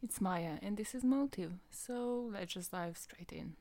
[0.00, 3.54] It's Maya, and this is Motive, so let's just dive straight in.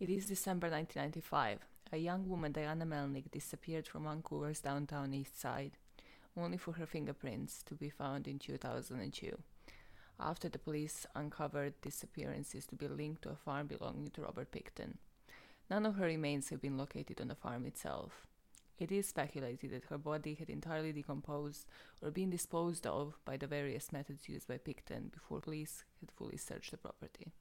[0.00, 1.58] It is December 1995.
[1.92, 5.72] A young woman, Diana Melnick, disappeared from Vancouver's downtown east side,
[6.34, 9.36] only for her fingerprints to be found in 2002,
[10.18, 14.94] after the police uncovered disappearances to be linked to a farm belonging to Robert Pickton.
[15.68, 18.26] None of her remains have been located on the farm itself.
[18.78, 21.66] It is speculated that her body had entirely decomposed
[22.00, 26.36] or been disposed of by the various methods used by Pickton before police had fully
[26.36, 27.32] searched the property.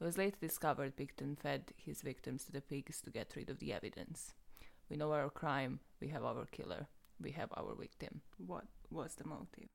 [0.00, 3.58] It was later discovered Pickton fed his victims to the pigs to get rid of
[3.58, 4.32] the evidence.
[4.88, 6.86] We know our crime, we have our killer,
[7.20, 8.22] we have our victim.
[8.38, 9.68] What was the motive?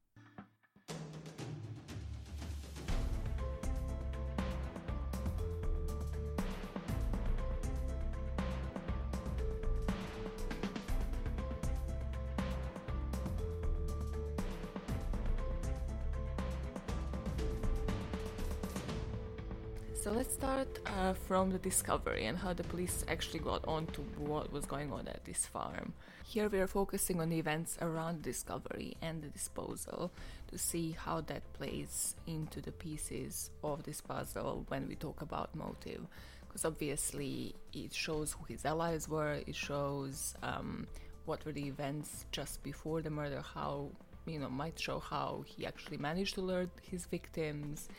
[20.87, 24.91] Uh, from the discovery and how the police actually got on to what was going
[24.91, 25.93] on at this farm.
[26.23, 30.11] Here we are focusing on the events around the discovery and the disposal
[30.47, 35.55] to see how that plays into the pieces of this puzzle when we talk about
[35.55, 36.01] motive.
[36.47, 40.87] Because obviously it shows who his allies were, it shows um,
[41.25, 43.89] what were the events just before the murder, how,
[44.25, 47.89] you know, might show how he actually managed to lure his victims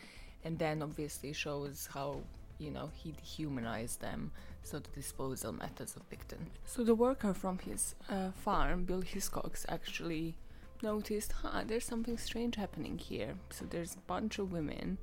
[0.45, 2.21] and then obviously shows how
[2.59, 6.47] you know he dehumanized them so the disposal methods of Pickton.
[6.65, 10.35] So the worker from his uh, farm, Bill Hiscox, actually
[10.83, 13.35] noticed, huh, there's something strange happening here.
[13.51, 14.99] So there's a bunch of women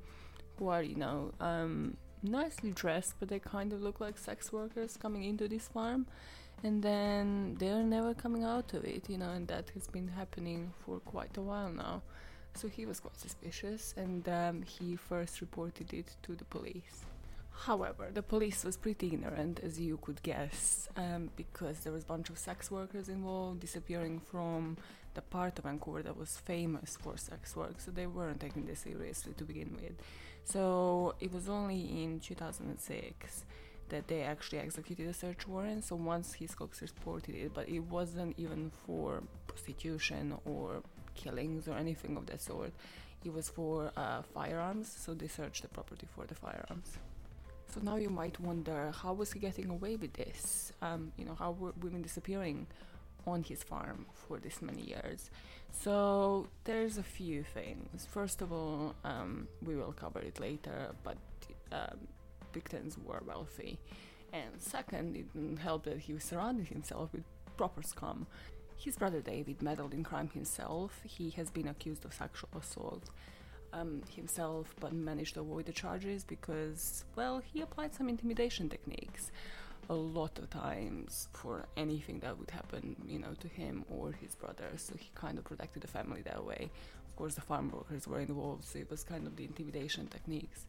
[0.58, 4.98] who are, you know, um, nicely dressed, but they kind of look like sex workers
[4.98, 6.06] coming into this farm,
[6.62, 10.72] and then they're never coming out of it, you know, and that has been happening
[10.84, 12.02] for quite a while now.
[12.54, 17.04] So he was quite suspicious and um, he first reported it to the police.
[17.56, 22.06] However, the police was pretty ignorant, as you could guess, um, because there was a
[22.06, 24.76] bunch of sex workers involved disappearing from
[25.14, 28.80] the part of Vancouver that was famous for sex work, so they weren't taking this
[28.80, 29.92] seriously to begin with.
[30.44, 33.44] So it was only in 2006
[33.88, 35.84] that they actually executed a search warrant.
[35.84, 40.82] So once Hiscox reported it, but it wasn't even for prostitution or
[41.14, 42.72] killings or anything of that sort.
[43.24, 46.98] It was for uh, firearms, so they searched the property for the firearms.
[47.74, 50.72] So now you might wonder how was he getting away with this?
[50.80, 52.68] Um, you know, how were women disappearing
[53.26, 55.28] on his farm for this many years?
[55.72, 58.06] So there's a few things.
[58.08, 61.16] First of all, um, we will cover it later, but
[61.72, 61.98] um,
[63.04, 63.80] were wealthy.
[64.32, 67.24] And second, it didn't help that he was surrounded himself with
[67.56, 68.28] proper scum.
[68.76, 71.00] His brother David meddled in crime himself.
[71.02, 73.10] He has been accused of sexual assault
[73.74, 79.30] um, himself, but managed to avoid the charges because, well, he applied some intimidation techniques
[79.90, 84.34] a lot of times for anything that would happen, you know, to him or his
[84.34, 84.70] brother.
[84.76, 86.70] So he kind of protected the family that way.
[87.06, 90.64] Of course, the farm workers were involved, so it was kind of the intimidation techniques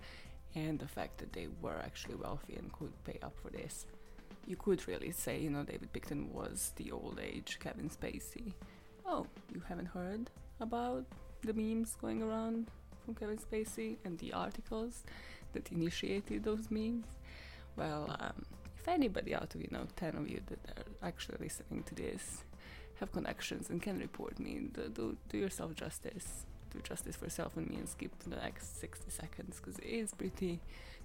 [0.53, 3.85] and the fact that they were actually wealthy and could pay up for this
[4.47, 8.53] you could really say, you know, David Pickton was the old age Kevin Spacey.
[9.05, 10.29] Oh, you haven't heard
[10.59, 11.05] about
[11.43, 12.69] the memes going around
[13.05, 15.03] from Kevin Spacey and the articles
[15.53, 17.05] that initiated those memes?
[17.75, 18.45] Well, um,
[18.77, 22.43] if anybody out of, you know, 10 of you that are actually listening to this
[22.99, 26.45] have connections and can report me, do, do, do yourself justice.
[26.71, 29.87] Do justice for yourself and me and skip to the next 60 seconds because it
[29.87, 30.59] is pretty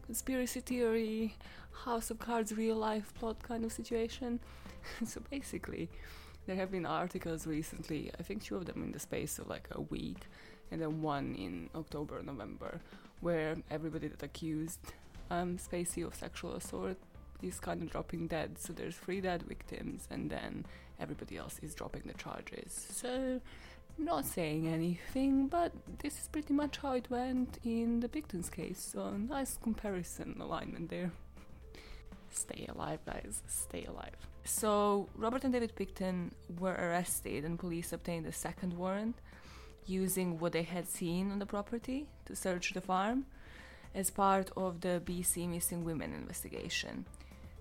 [0.05, 1.37] conspiracy theory,
[1.85, 4.41] House of Cards real life plot kind of situation.
[5.07, 5.89] so basically,
[6.47, 9.69] there have been articles recently, I think two of them in the space of like
[9.71, 10.27] a week,
[10.71, 12.81] and then one in October, November,
[13.21, 14.81] where everybody that accused
[15.31, 16.97] um, Spacey of sexual assault
[17.43, 18.59] is kind of dropping dead.
[18.59, 20.67] So there's three dead victims, and then
[21.01, 22.89] everybody else is dropping the charges.
[22.93, 23.41] So
[23.99, 28.81] not saying anything, but this is pretty much how it went in the Pickton's case,
[28.93, 31.11] so nice comparison alignment there.
[32.31, 34.17] stay alive, guys, stay alive.
[34.45, 39.17] So, Robert and David Pickton were arrested, and police obtained a second warrant
[39.91, 43.27] using what they had seen on the property to search the farm
[43.95, 47.05] as part of the BC Missing Women investigation.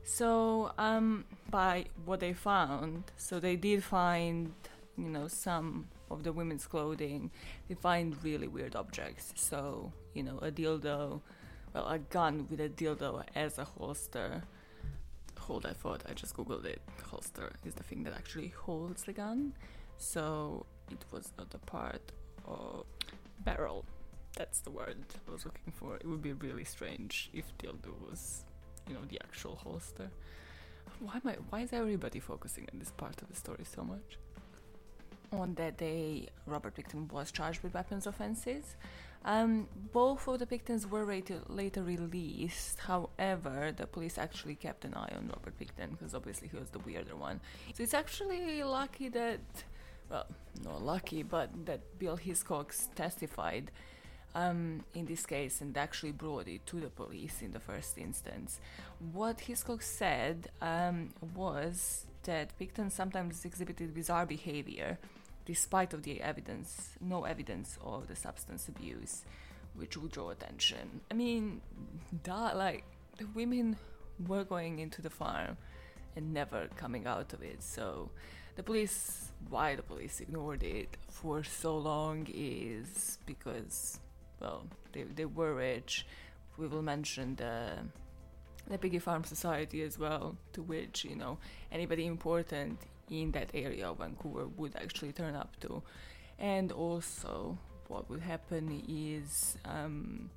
[0.03, 4.53] So, um, by what they found, so they did find,
[4.97, 7.31] you know, some of the women's clothing,
[7.67, 9.33] they find really weird objects.
[9.35, 11.21] So, you know, a dildo,
[11.73, 14.43] well, a gun with a dildo as a holster.
[15.37, 16.81] Hold that thought, I just googled it.
[17.09, 19.53] Holster is the thing that actually holds the gun.
[19.97, 22.11] So it was not a part
[23.39, 23.85] barrel.
[24.35, 24.97] that's the word
[25.27, 25.95] I was looking for.
[25.95, 28.45] It would be really strange if dildo was,
[28.87, 30.09] you know, the actual holster.
[30.99, 31.35] Why am I?
[31.49, 34.17] Why is everybody focusing on this part of the story so much?
[35.31, 38.75] On that day, Robert Pickton was charged with weapons offenses.
[39.25, 42.79] Um, both of the victims were later, later released.
[42.79, 46.79] However, the police actually kept an eye on Robert Pickton because obviously he was the
[46.79, 47.41] weirder one.
[47.75, 49.41] So it's actually lucky that,
[50.09, 50.27] well,
[50.63, 53.71] not lucky, but that Bill Hiscox testified
[54.35, 58.59] um, in this case and actually brought it to the police in the first instance.
[59.11, 64.97] What Hiscox said um, was that Pickton sometimes exhibited bizarre behavior
[65.45, 69.23] despite of the evidence, no evidence of the substance abuse,
[69.73, 71.01] which would draw attention.
[71.09, 71.61] I mean,
[72.23, 72.83] that like
[73.17, 73.77] the women
[74.27, 75.57] were going into the farm
[76.15, 77.63] and never coming out of it.
[77.63, 78.11] So
[78.59, 84.01] the police, why the police ignored it for so long is because,
[84.41, 86.05] well, they, they were rich.
[86.57, 87.77] We will mention the
[88.67, 91.37] the Piggy Farm Society as well, to which you know
[91.71, 92.77] anybody important
[93.09, 95.81] in that area of Vancouver would actually turn up to.
[96.37, 97.57] And also,
[97.87, 100.29] what would happen is um,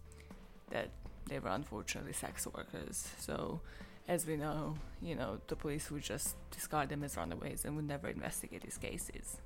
[0.71, 0.91] that
[1.27, 3.09] they were unfortunately sex workers.
[3.19, 3.61] So,
[4.09, 7.87] as we know, you know, the police would just discard them as runaways and would
[7.87, 9.39] never investigate these cases.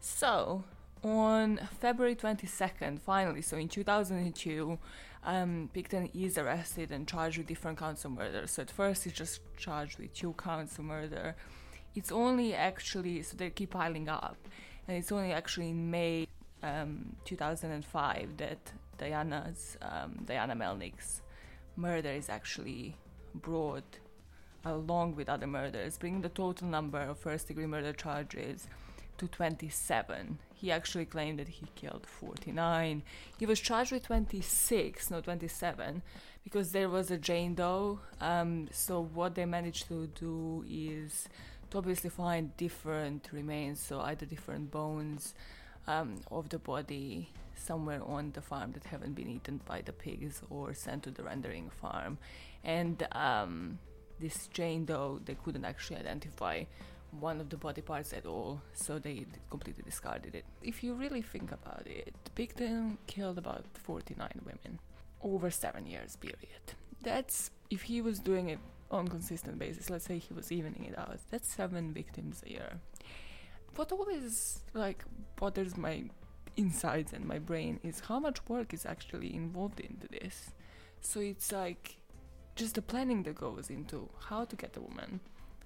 [0.00, 0.64] So,
[1.02, 4.78] on February 22nd, finally, so in 2002,
[5.24, 8.46] um, Pickton is arrested and charged with different counts of murder.
[8.46, 11.34] So at first, he's just charged with two counts of murder
[11.98, 14.36] it's only actually so they keep piling up,
[14.86, 16.28] and it's only actually in May
[16.62, 21.22] um, 2005 that Diana's um, Diana Melnick's
[21.76, 22.96] murder is actually
[23.42, 23.98] brought
[24.64, 28.66] along with other murders, bringing the total number of first-degree murder charges
[29.18, 30.38] to 27.
[30.54, 33.02] He actually claimed that he killed 49.
[33.38, 36.02] He was charged with 26, not 27,
[36.44, 38.00] because there was a Jane Doe.
[38.20, 41.28] Um, so what they managed to do is
[41.70, 45.34] to obviously find different remains, so either different bones
[45.86, 50.42] um, of the body somewhere on the farm that haven't been eaten by the pigs
[50.48, 52.18] or sent to the rendering farm.
[52.64, 53.78] And um,
[54.20, 56.64] this Jane Doe, they couldn't actually identify
[57.20, 60.44] one of the body parts at all, so they completely discarded it.
[60.62, 64.78] If you really think about it, Pickton killed about 49 women
[65.22, 66.74] over seven years period.
[67.02, 68.58] That's if he was doing it
[68.90, 69.90] on consistent basis.
[69.90, 71.18] Let's say he was evening it out.
[71.30, 72.80] That's seven victims a year.
[73.76, 75.04] What always like
[75.36, 76.04] bothers my
[76.56, 80.50] insides and my brain is how much work is actually involved into this.
[81.00, 81.97] So it's like
[82.58, 85.20] just the planning that goes into how to get a woman,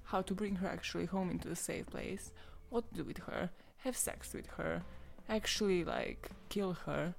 [0.04, 2.30] how to bring her actually home into a safe place,
[2.70, 4.82] what to do with her, have sex with her,
[5.28, 7.14] actually like kill her,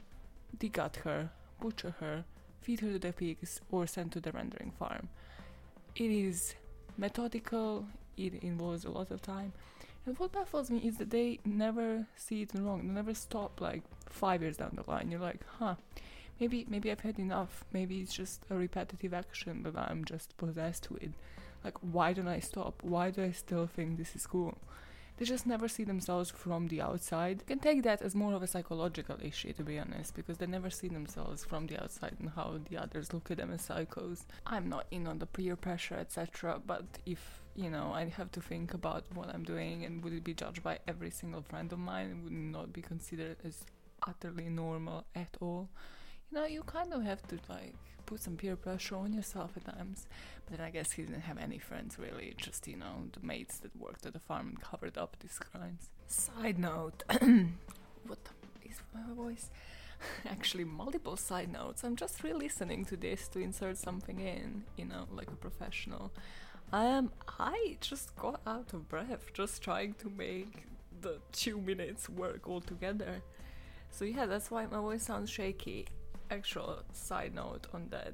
[0.57, 1.29] degut her,
[1.59, 2.23] butcher her,
[2.61, 5.09] feed her to the pigs, or send to the rendering farm
[5.95, 6.55] it is
[6.97, 7.85] methodical,
[8.17, 9.53] it involves a lot of time.
[10.05, 12.87] And what baffles me is that they never see it wrong.
[12.87, 15.09] They never stop like five years down the line.
[15.11, 15.75] You're like, huh,
[16.43, 17.63] maybe maybe I've had enough.
[17.71, 21.13] Maybe it's just a repetitive action that I'm just possessed with.
[21.63, 22.75] Like, why don't I stop?
[22.83, 24.57] Why do I still think this is cool?
[25.17, 27.41] they just never see themselves from the outside.
[27.41, 30.47] You can take that as more of a psychological issue, to be honest, because they
[30.47, 34.25] never see themselves from the outside and how the others look at them as psychos.
[34.47, 38.41] I'm not in on the peer pressure, etc., but if you know, I have to
[38.41, 41.77] think about what I'm doing and would it be judged by every single friend of
[41.77, 43.63] mine, it would not be considered as
[44.07, 45.69] utterly normal at all.
[46.33, 47.75] Know, you kind of have to like
[48.07, 50.07] put some peer pressure on yourself at times.
[50.45, 53.59] But then I guess he didn't have any friends really, just, you know, the mates
[53.59, 55.91] that worked at the farm and covered up these crimes.
[56.07, 57.03] Side note
[58.07, 58.17] what
[58.65, 59.51] is my voice?
[60.25, 61.83] Actually, multiple side notes.
[61.83, 66.11] I'm just re listening to this to insert something in, you know, like a professional.
[66.71, 70.65] Um, I just got out of breath just trying to make
[71.01, 73.21] the two minutes work all together.
[73.91, 75.85] So yeah, that's why my voice sounds shaky
[76.33, 78.13] actual side note on that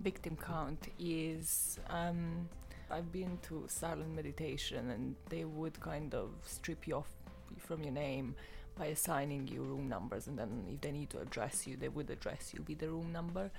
[0.00, 2.48] victim count is um,
[2.90, 7.10] I've been to silent meditation and they would kind of strip you off
[7.58, 8.34] from your name
[8.78, 12.08] by assigning you room numbers and then if they need to address you they would
[12.08, 13.50] address you with the room number.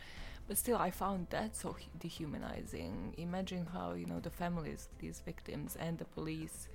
[0.47, 3.13] But still i found that so dehumanizing.
[3.17, 6.67] Imagine how you know the families of these victims and the police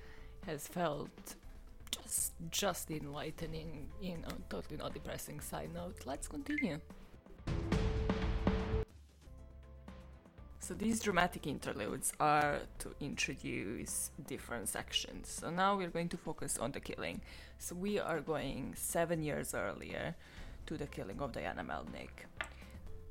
[0.45, 1.35] has felt
[1.91, 5.97] just just enlightening you know totally not depressing side note.
[6.05, 6.79] Let's continue
[10.67, 15.29] So these dramatic interludes are to introduce different sections.
[15.29, 17.21] So now we're going to focus on the killing.
[17.57, 20.13] So we are going seven years earlier
[20.65, 22.27] to the killing of Diana Melnick.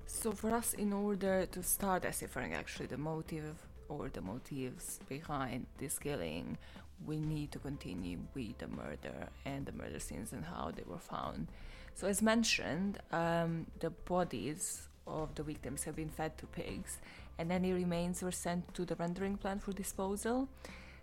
[0.05, 3.57] So, for us, in order to start deciphering actually the motive
[3.89, 6.59] or the motives behind this killing,
[7.07, 10.99] we need to continue with the murder and the murder scenes and how they were
[10.99, 11.49] found.
[11.95, 16.99] So, as mentioned, um, the bodies of the victims have been fed to pigs,
[17.39, 20.49] and any remains were sent to the rendering plant for disposal.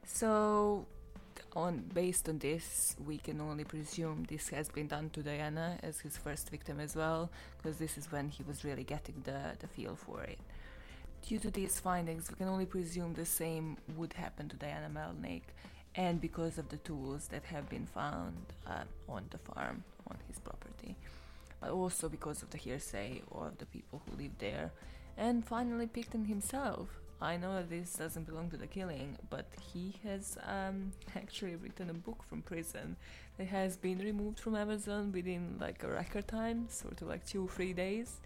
[0.05, 0.85] So,
[1.55, 5.99] on based on this, we can only presume this has been done to Diana as
[5.99, 9.67] his first victim as well, because this is when he was really getting the, the
[9.67, 10.39] feel for it.
[11.27, 15.43] Due to these findings, we can only presume the same would happen to Diana Melnick,
[15.95, 18.35] and because of the tools that have been found
[18.67, 20.95] uh, on the farm, on his property,
[21.61, 24.71] but also because of the hearsay of the people who lived there,
[25.17, 26.89] and finally Pickton himself,
[27.21, 31.89] I know that this doesn't belong to the killing, but he has um, actually written
[31.89, 32.97] a book from prison
[33.37, 37.47] that has been removed from Amazon within like a record time, sort of like two,
[37.47, 38.19] three days.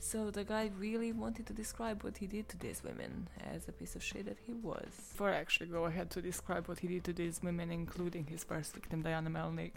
[0.00, 3.72] So the guy really wanted to describe what he did to these women as a
[3.72, 4.92] piece of shit that he was.
[5.10, 8.44] Before I actually go ahead to describe what he did to these women, including his
[8.44, 9.72] first victim, Diana Melnick,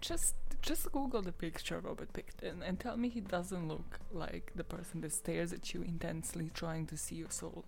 [0.00, 4.64] just just Google the picture Robert Pickton and tell me he doesn't look like the
[4.64, 7.64] person that stares at you intensely trying to see your soul.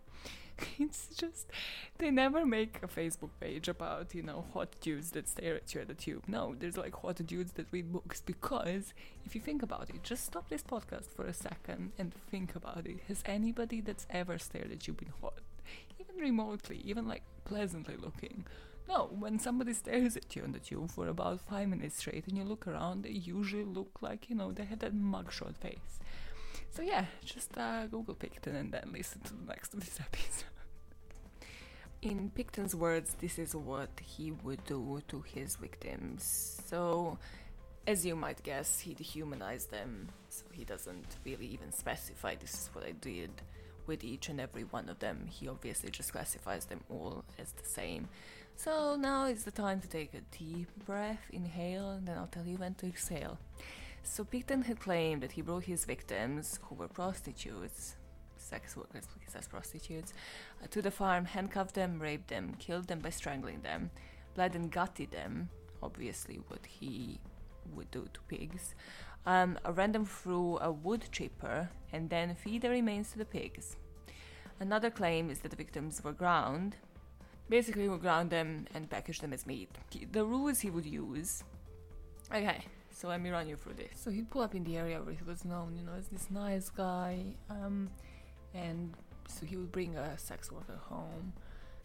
[0.78, 1.46] It's just
[1.98, 5.80] they never make a Facebook page about, you know, hot dudes that stare at you
[5.80, 6.24] at the tube.
[6.26, 8.92] No, there's like hot dudes that read books because
[9.24, 12.86] if you think about it, just stop this podcast for a second and think about
[12.86, 12.98] it.
[13.08, 15.40] Has anybody that's ever stared at you been hot?
[15.98, 18.44] Even remotely, even like pleasantly looking.
[18.90, 22.36] No, when somebody stares at you on the tube for about five minutes straight and
[22.36, 26.00] you look around, they usually look like, you know, they have that mugshot face.
[26.72, 30.44] So yeah, just uh, Google Pickton and then listen to the next of this episode.
[32.02, 36.60] In Pickton's words, this is what he would do to his victims.
[36.66, 37.16] So,
[37.86, 42.70] as you might guess, he dehumanized them, so he doesn't really even specify this is
[42.72, 43.30] what I did
[43.86, 45.26] with each and every one of them.
[45.28, 48.08] He obviously just classifies them all as the same.
[48.62, 52.44] So now is the time to take a deep breath, inhale, and then I'll tell
[52.44, 53.38] you when to exhale.
[54.02, 57.96] So Pickton had claimed that he brought his victims, who were prostitutes,
[58.36, 60.12] sex workers, he says prostitutes,
[60.62, 63.90] uh, to the farm, handcuffed them, raped them, killed them by strangling them,
[64.34, 65.48] bled and gutted them,
[65.82, 67.18] obviously what he
[67.74, 68.74] would do to pigs,
[69.24, 73.78] um, ran them through a wood chipper, and then feed the remains to the pigs.
[74.60, 76.76] Another claim is that the victims were ground,
[77.50, 79.68] basically would ground them and package them as meat.
[80.12, 81.42] The rules he would use.
[82.32, 83.90] Okay, so let me run you through this.
[83.96, 86.30] So he'd pull up in the area where he was known, you know, as this
[86.30, 87.90] nice guy, um,
[88.54, 88.94] and
[89.28, 91.32] so he would bring a sex worker home.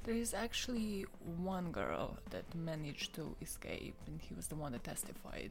[0.03, 1.05] There is actually
[1.37, 5.49] one girl that managed to escape, and he was the one that testified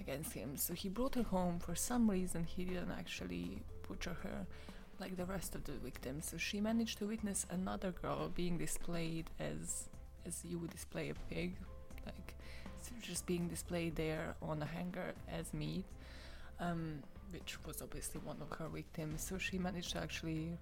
[0.00, 0.56] against him.
[0.56, 1.58] So he brought her home.
[1.58, 4.46] For some reason, he didn't actually butcher her
[5.00, 6.28] like the rest of the victims.
[6.30, 9.88] So she managed to witness another girl being displayed as
[10.26, 11.56] as you would display a pig,
[12.04, 12.34] like
[13.00, 15.84] just being displayed there on a hanger as meat,
[16.60, 17.02] um,
[17.32, 19.22] which was obviously one of her victims.
[19.22, 20.58] So she managed to actually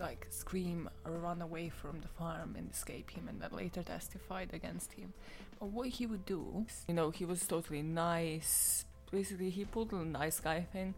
[0.00, 4.50] like scream or run away from the farm and escape him and then later testified
[4.52, 5.12] against him.
[5.60, 8.84] But what he would do, you know, he was totally nice.
[9.10, 10.94] Basically, he pulled a nice guy thing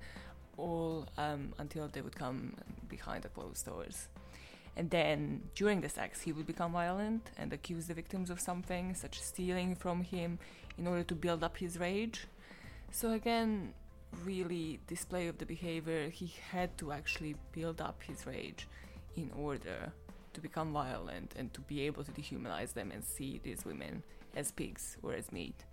[0.57, 2.55] all um, until they would come
[2.89, 4.09] behind the closed doors.
[4.77, 8.95] And then during the sex, he would become violent and accuse the victims of something,
[8.95, 10.39] such as stealing from him,
[10.77, 12.27] in order to build up his rage.
[12.91, 13.73] So, again,
[14.25, 18.67] really display of the behavior, he had to actually build up his rage
[19.17, 19.93] in order
[20.33, 24.03] to become violent and to be able to dehumanize them and see these women
[24.35, 25.65] as pigs or as meat.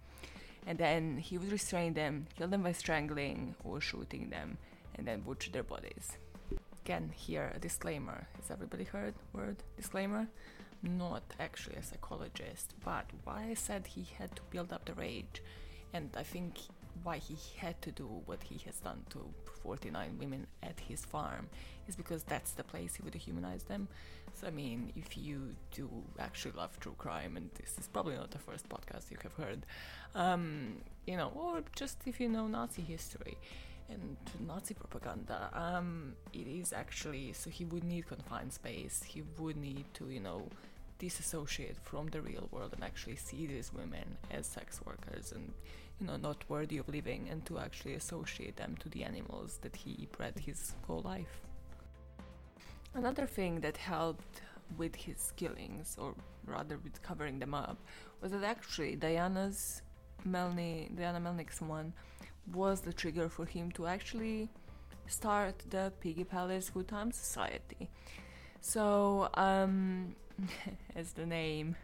[0.68, 4.58] And then he would restrain them, kill them by strangling or shooting them,
[4.96, 6.18] and then butcher their bodies.
[6.86, 8.28] Again, here a disclaimer.
[8.38, 10.28] Has everybody heard word disclaimer?
[10.84, 15.44] Not actually a psychologist, but why I said he had to build up the rage,
[15.94, 16.58] and I think
[17.04, 19.20] why he had to do what he has done to
[19.64, 21.50] 49 women at his farm
[21.88, 23.88] is because that's the place he would dehumanize them.
[24.34, 28.32] So, I mean, if you do actually love true crime, and this is probably not
[28.32, 29.66] the first podcast you have heard,
[30.16, 33.38] um, you know, or just if you know Nazi history,
[33.92, 34.18] and
[34.48, 39.04] Nazi propaganda, um, it is actually so he would need confined space.
[39.04, 40.48] He would need to, you know,
[41.00, 45.52] disassociate from the real world and actually see these women as sex workers and,
[46.00, 49.76] you know, not worthy of living, and to actually associate them to the animals that
[49.76, 51.42] he bred his whole life.
[52.94, 54.42] Another thing that helped
[54.78, 56.14] with his killings, or
[56.46, 57.78] rather with covering them up,
[58.22, 59.82] was that actually Diana's
[60.28, 61.94] Melny, Diana Melnick's one
[62.54, 64.50] was the trigger for him to actually
[65.08, 67.90] start the Piggy Palace Good Time Society.
[68.62, 70.16] So, um,
[70.96, 71.76] as the name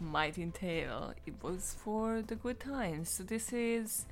[0.00, 3.10] might entail, it was for the good times.
[3.10, 4.06] So, this is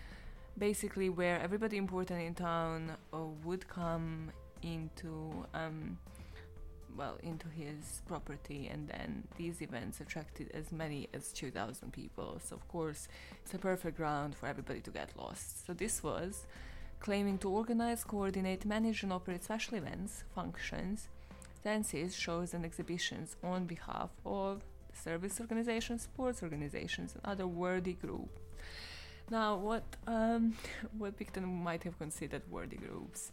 [0.59, 4.31] basically where everybody important in town uh, would come
[4.63, 5.99] into um,
[6.97, 12.41] well into his property and then these events attracted as many as 2000 people.
[12.45, 13.09] So of course
[13.45, 15.67] it's a perfect ground for everybody to get lost.
[15.67, 16.47] So this was
[17.01, 21.09] claiming to organize coordinate manage and operate special events functions
[21.65, 24.63] dances shows and exhibitions on behalf of
[24.95, 28.41] service organizations sports organizations and other worthy groups
[29.31, 30.55] now, what um,
[30.99, 33.31] what Pickton might have considered worthy groups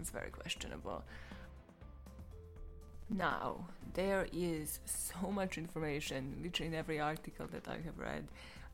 [0.00, 1.02] is very questionable.
[3.10, 8.28] Now, there is so much information, literally in every article that I have read,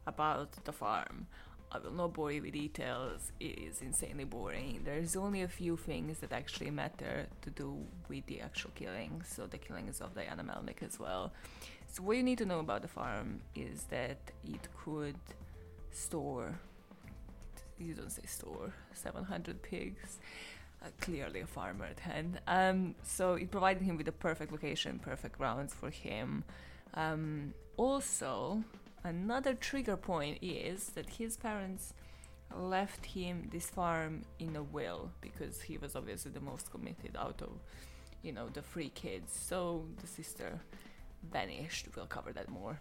[0.06, 1.26] about the farm.
[1.72, 4.82] I will not bore you with details, it is insanely boring.
[4.84, 7.76] There's only a few things that actually matter to do
[8.08, 11.32] with the actual killings, so the killings of Diana Melnick as well.
[11.88, 15.16] So, what you need to know about the farm is that it could
[15.90, 16.58] store,
[17.78, 20.18] you don't say store, 700 pigs.
[20.82, 22.38] Uh, clearly a farmer at hand.
[22.46, 26.44] Um, so it provided him with a perfect location, perfect grounds for him.
[26.94, 28.62] Um, also,
[29.02, 31.94] another trigger point is that his parents
[32.54, 37.40] left him this farm in a will because he was obviously the most committed out
[37.42, 37.52] of,
[38.22, 39.32] you know, the three kids.
[39.32, 40.60] So the sister
[41.32, 41.88] vanished.
[41.96, 42.80] We'll cover that more.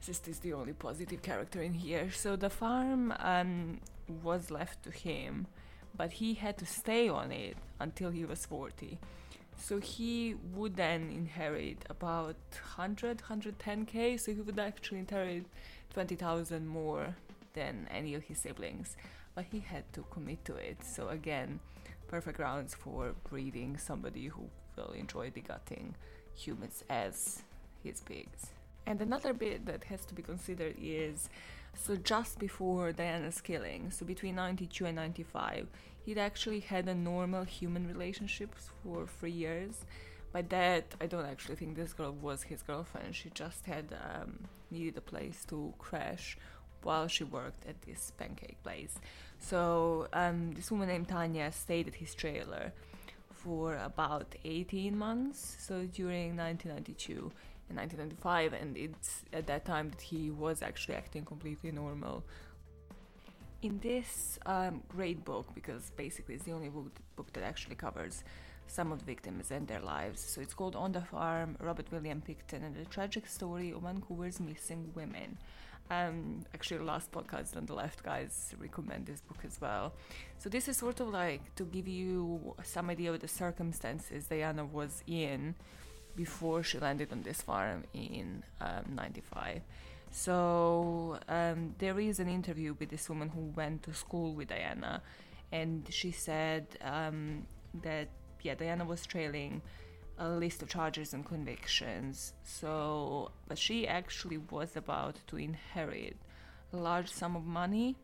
[0.00, 2.10] Sister is the only positive character in here.
[2.10, 3.80] So the farm um,
[4.22, 5.46] was left to him,
[5.96, 8.98] but he had to stay on it until he was 40.
[9.56, 12.36] So he would then inherit about
[12.76, 15.46] 100, 110k, so he would actually inherit
[15.94, 17.16] 20,000 more
[17.54, 18.96] than any of his siblings.
[19.34, 20.78] But he had to commit to it.
[20.84, 21.60] So again,
[22.06, 25.94] perfect grounds for breeding somebody who will enjoy degutting
[26.34, 27.42] humans as
[27.82, 28.50] his pigs.
[28.86, 31.28] And another bit that has to be considered is
[31.74, 35.68] so just before Diana's killing, so between 92 and 95,
[36.04, 39.84] he'd actually had a normal human relationship for three years.
[40.32, 43.14] By that, I don't actually think this girl was his girlfriend.
[43.14, 46.36] She just had um, needed a place to crash
[46.82, 48.98] while she worked at this pancake place.
[49.38, 52.72] So um, this woman named Tanya stayed at his trailer
[53.30, 55.56] for about 18 months.
[55.60, 57.32] So during 1992
[57.70, 62.24] in 1995, and it's at that time that he was actually acting completely normal.
[63.62, 68.22] In this um, great book, because basically it's the only book, book that actually covers
[68.68, 70.20] some of the victims and their lives.
[70.20, 74.38] So it's called On the Farm, Robert William Pickton and the tragic story of Vancouver's
[74.40, 75.38] missing women.
[75.90, 79.94] Um, actually, the last podcast on the left, guys, recommend this book as well.
[80.38, 84.66] So this is sort of like to give you some idea of the circumstances Diana
[84.66, 85.54] was in
[86.18, 89.62] before she landed on this farm in um, 95.
[90.10, 95.00] So um, there is an interview with this woman who went to school with Diana,
[95.52, 97.46] and she said um,
[97.82, 98.08] that
[98.42, 99.62] yeah, Diana was trailing
[100.18, 102.32] a list of charges and convictions.
[102.42, 106.16] So, but she actually was about to inherit
[106.72, 107.96] a large sum of money.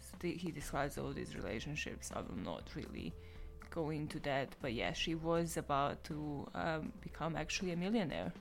[0.00, 2.10] So he describes all these relationships.
[2.16, 3.12] I will not really
[3.72, 8.32] go into that, but yeah, she was about to um, become actually a millionaire.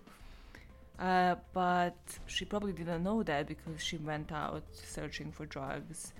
[0.99, 6.13] Uh, but she probably didn't know that because she went out searching for drugs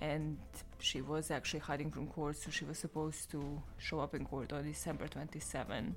[0.00, 0.38] and
[0.78, 4.52] she was actually hiding from court, so she was supposed to show up in court
[4.52, 5.94] on December 27,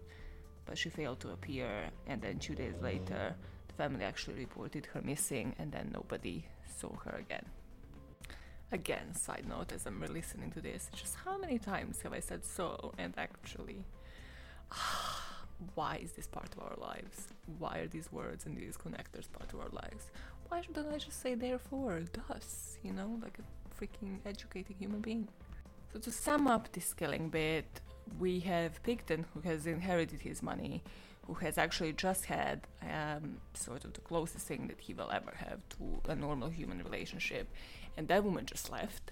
[0.65, 1.89] but she failed to appear.
[2.07, 3.35] And then two days later,
[3.67, 6.45] the family actually reported her missing, and then nobody
[6.77, 7.45] saw her again.
[8.73, 12.43] Again, side note as I'm listening to this, just how many times have I said
[12.43, 13.83] so and actually?
[15.75, 17.27] Why is this part of our lives?
[17.59, 20.09] Why are these words and these connectors part of our lives?
[20.47, 25.27] Why shouldn't I just say therefore, thus, you know, like a freaking educated human being?
[25.93, 27.79] So to sum up this killing bit,
[28.19, 30.81] we have Pickton who has inherited his money,
[31.27, 35.33] who has actually just had um, sort of the closest thing that he will ever
[35.35, 37.47] have to a normal human relationship
[37.97, 39.11] and that woman just left.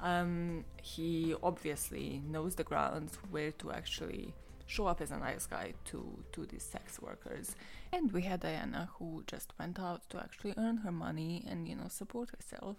[0.00, 4.34] Um, he obviously knows the grounds where to actually
[4.66, 7.54] show up as a nice guy to to these sex workers.
[7.92, 11.76] And we had Diana who just went out to actually earn her money and you
[11.76, 12.76] know support herself.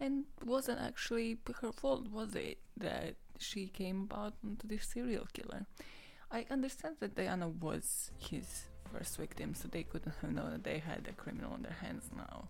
[0.00, 5.66] And wasn't actually her fault, was it, that she came about into this serial killer?
[6.32, 10.78] I understand that Diana was his first victim, so they couldn't have known that they
[10.78, 12.48] had a criminal on their hands now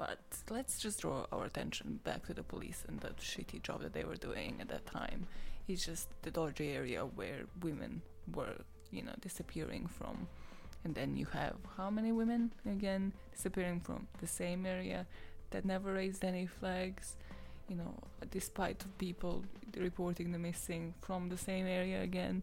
[0.00, 3.92] But let's just draw our attention back to the police and that shitty job that
[3.92, 5.26] they were doing at that time.
[5.68, 8.00] It's just the dodgy area where women
[8.34, 8.56] were,
[8.90, 10.26] you know, disappearing from.
[10.84, 15.06] And then you have how many women again disappearing from the same area
[15.50, 17.16] that never raised any flags,
[17.68, 17.92] you know,
[18.30, 19.44] despite people
[19.76, 22.42] reporting the missing from the same area again.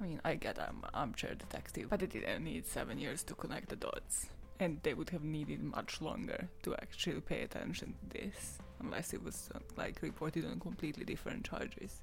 [0.00, 3.68] I mean, I get I'm armchair detective, but they didn't need seven years to connect
[3.68, 4.30] the dots.
[4.58, 9.22] And they would have needed much longer to actually pay attention to this, unless it
[9.22, 12.00] was uh, like reported on completely different charges.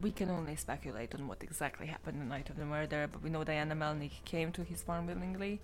[0.00, 3.28] We can only speculate on what exactly happened the night of the murder, but we
[3.30, 5.60] know Diana Melnick came to his farm willingly,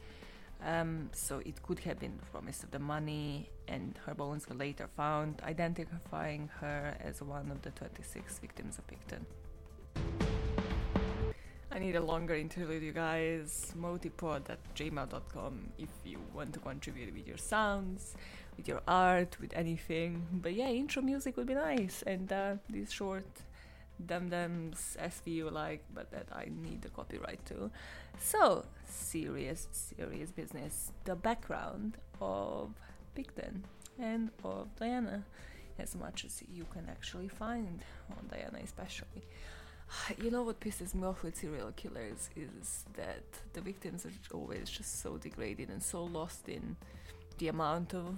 [0.64, 4.57] um, so it could have been the promise of the money, and her bones were
[4.57, 9.25] later found, identifying her as one of the 26 victims of Pickton.
[11.76, 13.70] I need a longer interlude, you guys.
[13.78, 18.14] Motipod at gmail.com if you want to contribute with your sounds,
[18.56, 20.26] with your art, with anything.
[20.32, 22.02] But yeah, intro music would be nice.
[22.06, 23.26] And uh, this short
[24.06, 27.70] dum dums SVU like, but that I need the copyright to.
[28.18, 30.92] So, serious, serious business.
[31.04, 32.70] The background of
[33.14, 33.64] Pickton
[33.98, 35.24] and of Diana,
[35.78, 39.26] as much as you can actually find on Diana, especially.
[40.22, 44.68] You know what pisses me off with serial killers is that the victims are always
[44.68, 46.77] just so degraded and so lost in
[47.38, 48.16] the amount of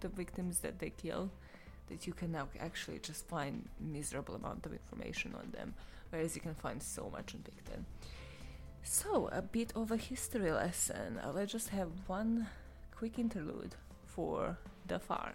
[0.00, 1.30] the victims that they kill
[1.88, 5.74] that you can now actually just find miserable amount of information on them,
[6.10, 7.84] whereas you can find so much on Pickton.
[8.82, 11.18] So, a bit of a history lesson.
[11.22, 12.46] Uh, let's just have one
[12.94, 15.34] quick interlude for the farm.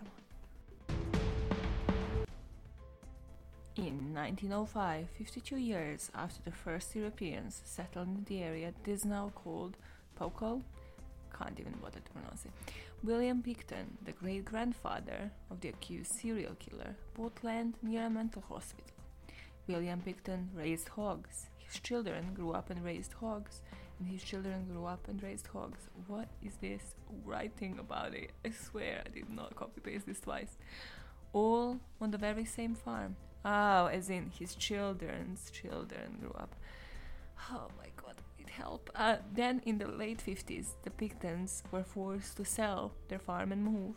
[3.77, 9.31] In 1905, 52 years after the first Europeans settled in the area that is now
[9.33, 9.77] called
[10.13, 10.61] Poco,
[11.33, 12.51] can't even bother to pronounce it,
[13.01, 18.43] William Pickton, the great grandfather of the accused serial killer, bought land near a mental
[18.49, 18.91] hospital.
[19.67, 21.47] William Pickton raised hogs.
[21.59, 23.61] His children grew up and raised hogs,
[23.99, 25.79] and his children grew up and raised hogs.
[26.07, 28.31] What is this writing about it?
[28.45, 30.57] I swear I did not copy paste this twice.
[31.31, 33.15] All on the very same farm.
[33.43, 36.55] Oh, as in his children's children grew up.
[37.51, 38.91] Oh my god, it helped.
[38.95, 43.63] Uh, then in the late 50s, the Picktons were forced to sell their farm and
[43.63, 43.95] move.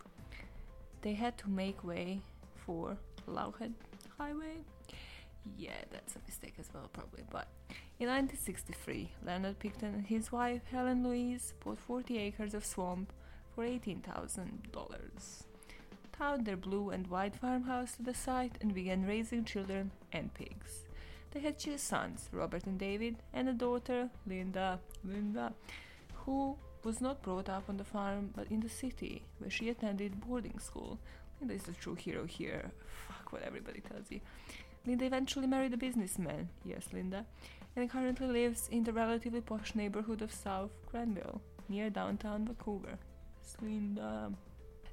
[1.03, 2.23] They had to make way
[2.65, 2.97] for
[3.29, 3.75] Lougheed
[4.17, 4.65] Highway.
[5.59, 7.25] Yeah, that's a mistake as well, probably.
[7.31, 7.49] But
[7.99, 13.13] in 1963, Leonard Pickton and his wife Helen Louise bought 40 acres of swamp
[13.55, 15.45] for $18,000
[16.17, 20.85] towed their blue and white farmhouse to the site and began raising children and pigs.
[21.33, 25.53] They had two sons, Robert and David, and a daughter, Linda, Linda,
[26.15, 30.21] who was not brought up on the farm but in the city, where she attended
[30.21, 30.99] boarding school.
[31.41, 32.71] Linda is the true hero here.
[33.09, 34.21] Fuck what everybody tells you.
[34.87, 37.25] Linda eventually married a businessman, yes, Linda,
[37.75, 42.99] and currently lives in the relatively posh neighborhood of South Granville, near downtown Vancouver.
[43.61, 44.33] Linda.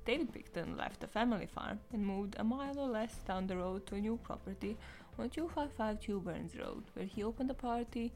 [0.03, 3.85] David Pickton left the family farm and moved a mile or less down the road
[3.85, 4.75] to a new property
[5.19, 8.11] on 255 Two Burns Road, where he opened a party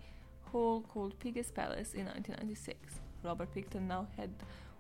[0.52, 3.00] hall called Piggy's Palace in 1996.
[3.24, 4.32] Robert Pickton now had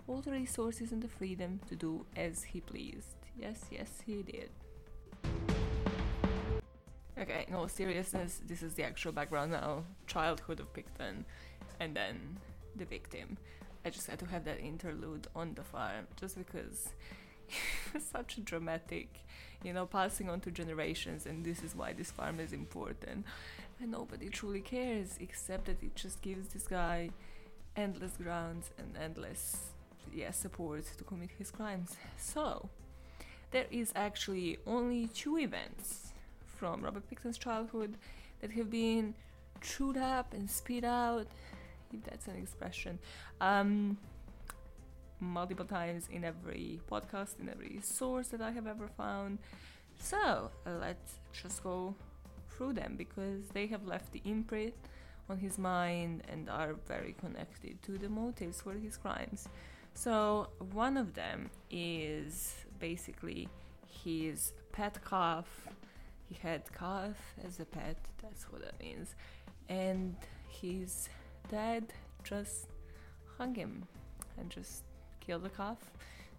[0.07, 3.15] all the resources and the freedom to do as he pleased.
[3.37, 4.49] Yes, yes, he did.
[7.17, 9.83] Okay, no seriousness, this is the actual background now.
[10.07, 11.23] Childhood of Pickton,
[11.79, 12.37] and then
[12.75, 13.37] the victim.
[13.85, 16.89] I just had to have that interlude on the farm just because
[18.11, 19.19] such a dramatic,
[19.63, 23.25] you know, passing on to generations, and this is why this farm is important.
[23.79, 27.11] And nobody truly cares except that it just gives this guy
[27.75, 29.67] endless grounds and endless,
[30.11, 31.95] yeah, support to commit his crimes.
[32.17, 32.69] So,
[33.51, 36.13] there is actually only two events
[36.57, 37.97] from Robert Pickton's childhood
[38.41, 39.13] that have been
[39.61, 41.27] chewed up and spit out
[41.93, 42.99] if that's an expression,
[43.41, 43.97] um,
[45.19, 49.39] multiple times in every podcast, in every source that I have ever found.
[49.99, 51.95] So let's just go
[52.49, 54.73] through them because they have left the imprint
[55.29, 59.47] on his mind and are very connected to the motives for his crimes.
[59.93, 63.47] So one of them is basically
[64.03, 65.47] his pet calf.
[66.29, 69.15] He had calf as a pet, that's what that means.
[69.69, 70.15] And
[70.49, 71.09] his
[71.45, 71.85] dad
[72.23, 72.67] just
[73.37, 73.83] hung him
[74.37, 74.83] and just
[75.19, 75.77] killed the calf.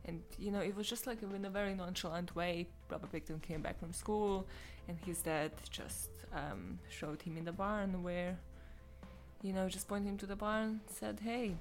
[0.04, 2.68] And you know, it was just like in a very nonchalant way.
[2.90, 4.46] Robert Pickton came back from school,
[4.88, 8.38] and his dad just um, showed him in the barn where,
[9.42, 11.56] you know, just pointed him to the barn, said, "Hey,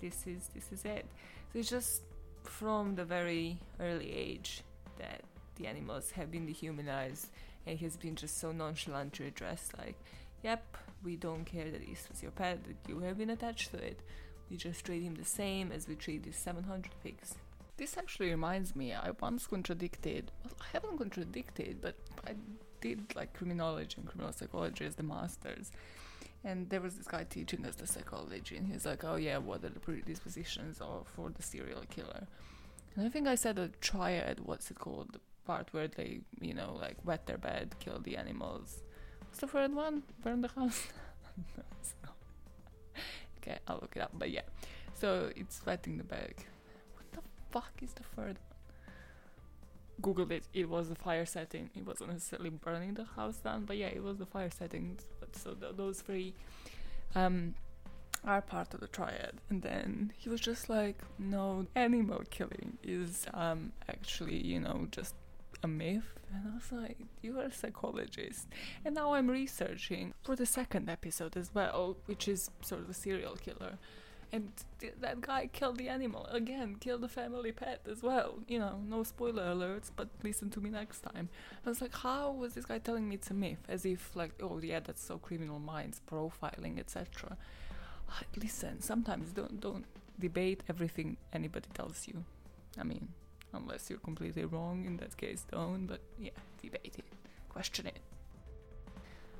[0.00, 1.06] this is this is it."
[1.52, 2.02] So it's just
[2.42, 4.62] from the very early age
[4.98, 5.22] that
[5.56, 7.28] the animals have been dehumanized
[7.66, 9.96] and he's been just so nonchalantly addressed like,
[10.42, 13.76] yep, we don't care that this was your pet, that you have been attached to
[13.78, 14.00] it.
[14.50, 17.34] We just treat him the same as we treat these 700 pigs.
[17.76, 22.34] This actually reminds me, I once contradicted, well, I haven't contradicted, but I
[22.80, 25.72] did like criminology and criminal psychology as the masters.
[26.44, 29.64] And there was this guy teaching us the psychology, and he's like, "Oh yeah, what
[29.64, 32.26] are the predispositions of for the serial killer?"
[32.94, 34.40] And I think I said a triad.
[34.40, 35.14] What's it called?
[35.14, 38.83] The part where they, you know, like wet their bed, kill the animals.
[39.34, 40.04] What's the third one?
[40.22, 40.86] Burn the house.
[41.56, 42.10] no,
[43.38, 44.12] okay, I'll look it up.
[44.14, 44.42] But yeah,
[44.94, 46.36] so it's wetting the bag.
[46.94, 47.20] What the
[47.50, 50.14] fuck is the third one?
[50.14, 50.44] Googled it.
[50.54, 51.68] It was the fire setting.
[51.74, 55.00] It wasn't necessarily burning the house down, but yeah, it was the fire setting.
[55.32, 56.32] So th- those three
[57.16, 57.56] um,
[58.24, 59.40] are part of the triad.
[59.50, 65.16] And then he was just like, no, animal killing is um, actually, you know, just
[65.64, 66.18] a myth.
[66.32, 68.48] And I was like, you are a psychologist.
[68.84, 72.94] And now I'm researching for the second episode as well, which is sort of a
[72.94, 73.78] serial killer
[74.32, 74.50] and
[74.80, 78.80] th- that guy killed the animal again killed the family pet as well you know
[78.88, 81.28] no spoiler alerts but listen to me next time
[81.64, 84.32] i was like how was this guy telling me it's a myth as if like
[84.42, 87.36] oh yeah that's so criminal minds profiling etc
[88.36, 89.84] listen sometimes don't don't
[90.18, 92.24] debate everything anybody tells you
[92.80, 93.08] i mean
[93.54, 96.30] unless you're completely wrong in that case don't but yeah
[96.62, 97.04] debate it
[97.48, 97.98] question it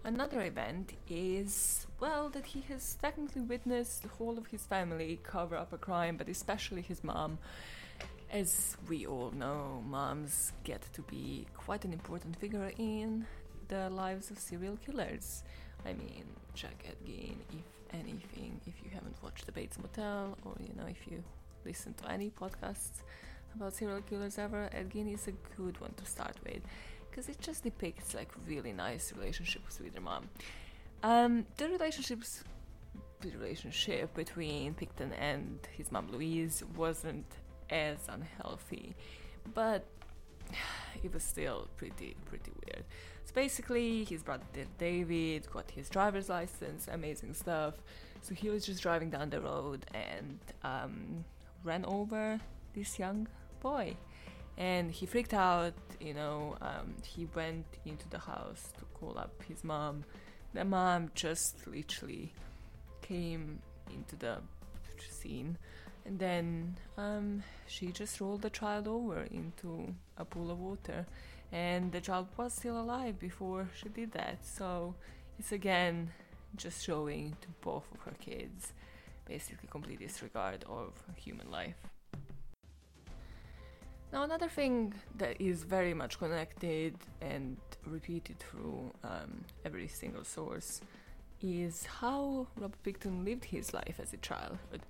[0.07, 5.57] Another event is, well, that he has technically witnessed the whole of his family cover
[5.57, 7.39] up a crime, but especially his mom.
[8.31, 13.25] As we all know, moms get to be quite an important figure in
[13.69, 15.43] the lives of serial killers.
[15.87, 20.53] I mean, check Ed Gein, if anything, if you haven't watched The Bates Motel, or
[20.61, 21.25] you know, if you
[21.65, 23.01] listen to any podcasts
[23.57, 26.63] about serial killers ever, Ed Gein is a good one to start with
[27.11, 30.29] because it just depicts like really nice relationships with their mom.
[31.03, 32.43] Um, the relationships,
[33.21, 37.27] the relationship between Pickton and his mom Louise wasn't
[37.71, 38.97] as unhealthy,
[39.55, 39.85] but
[41.03, 42.85] it was still pretty pretty weird.
[43.25, 44.45] So basically, his brother
[44.79, 47.75] David got his driver's license, amazing stuff.
[48.23, 51.25] So he was just driving down the road and um,
[51.63, 52.41] ran over
[52.75, 53.29] this young
[53.65, 53.97] boy.
[54.57, 59.35] And he freaked out you know um, he went into the house to call up
[59.49, 60.05] his mom.
[60.53, 62.33] The mom just literally
[63.03, 63.59] came
[63.97, 64.35] into the
[65.11, 65.57] scene.
[66.07, 71.07] And then um, she just rolled the child over into a pool of water.
[71.51, 74.39] And the child was still alive before she did that.
[74.45, 74.95] So
[75.39, 76.11] it's again
[76.57, 78.73] just showing to both of her kids
[79.27, 81.94] basically complete disregard of human life
[84.15, 90.81] now, another thing that is very much connected and repeated through um, every single source
[91.43, 94.83] is how Robert Pickton lived his life as a childhood.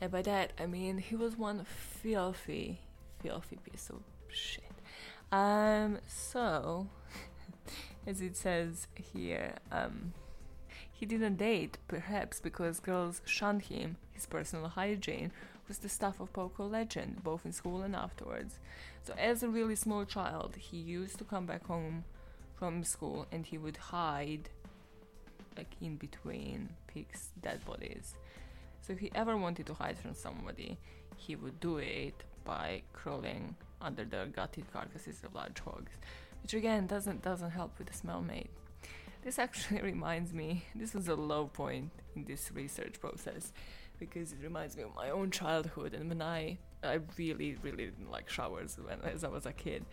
[0.00, 2.80] And by that, I mean he was one filthy,
[3.22, 4.64] filthy piece of shit.
[5.30, 6.88] Um, so,
[8.06, 10.14] as it says here, um,
[10.90, 15.32] he didn't date, perhaps because girls shunned him, his personal hygiene,
[15.70, 18.58] was the stuff of Poco legend, both in school and afterwards.
[19.04, 22.04] So, as a really small child, he used to come back home
[22.56, 24.50] from school and he would hide
[25.56, 28.16] like in between pigs' dead bodies.
[28.80, 30.76] So, if he ever wanted to hide from somebody,
[31.16, 35.92] he would do it by crawling under the gutted carcasses of large hogs,
[36.42, 38.50] which again doesn't doesn't help with the smell mate.
[39.22, 43.52] This actually reminds me, this was a low point in this research process
[44.00, 48.10] because it reminds me of my own childhood and when I I really really didn't
[48.10, 49.84] like showers when as I was a kid.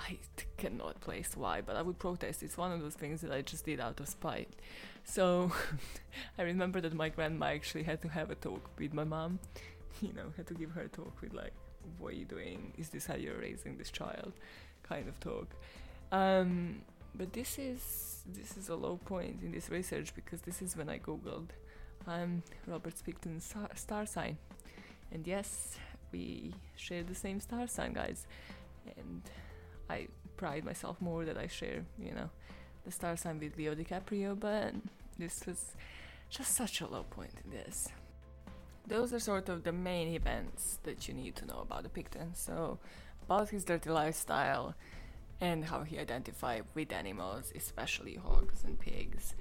[0.00, 0.16] I
[0.56, 2.42] cannot place why, but I would protest.
[2.42, 4.48] It's one of those things that I just did out of spite.
[5.04, 5.52] So
[6.38, 9.38] I remember that my grandma actually had to have a talk with my mom.
[10.00, 11.52] You know, had to give her a talk with like,
[11.98, 12.72] "What are you doing?
[12.78, 14.32] Is this how you're raising this child?"
[14.82, 15.48] Kind of talk.
[16.10, 16.80] Um,
[17.14, 20.88] but this is this is a low point in this research because this is when
[20.88, 21.50] I googled
[22.06, 24.38] I'm Robert Pickton's star sign.
[25.12, 25.76] And yes,
[26.10, 28.26] we share the same star sign, guys.
[28.96, 29.22] And
[29.88, 32.30] I pride myself more that I share, you know,
[32.84, 34.74] the star sign with Leo DiCaprio, but
[35.18, 35.76] this was
[36.28, 37.88] just such a low point in this.
[38.86, 42.34] Those are sort of the main events that you need to know about the Pickton.
[42.34, 42.78] So,
[43.22, 44.74] about his dirty lifestyle
[45.40, 49.36] and how he identified with animals, especially hogs and pigs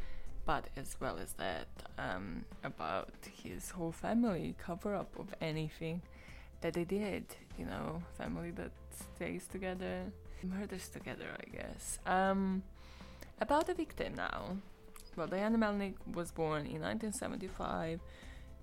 [0.46, 6.02] but as well as that, um, about his whole family cover up of anything
[6.62, 7.26] that they did,
[7.58, 8.72] you know, family that
[9.16, 10.04] stays together,
[10.44, 12.00] murders together, I guess.
[12.06, 12.64] Um,
[13.40, 14.58] about the victim now.
[15.16, 18.00] Well, Diana Melnick was born in 1975.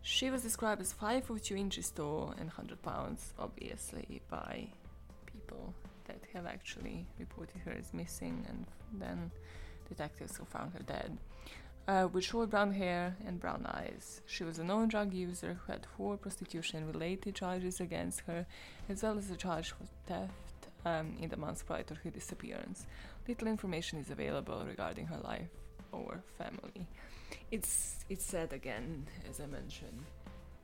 [0.03, 4.69] She was described as 5 foot 2 inches tall and 100 pounds, obviously, by
[5.27, 5.75] people
[6.07, 8.65] that have actually reported her as missing, and
[8.99, 9.31] then
[9.89, 11.19] detectives who found her dead.
[11.89, 14.21] Uh, with short brown hair and brown eyes.
[14.27, 18.45] She was a known drug user who had four prostitution related charges against her,
[18.91, 22.85] as well as a charge for theft um, in the months prior to her disappearance.
[23.27, 25.49] Little information is available regarding her life
[25.91, 26.87] or family.
[27.51, 30.05] It's it's sad again, as I mentioned,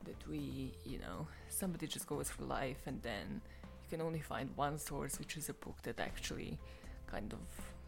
[0.03, 3.41] that we, you know, somebody just goes for life and then
[3.81, 6.59] you can only find one source, which is a book that actually
[7.07, 7.39] kind of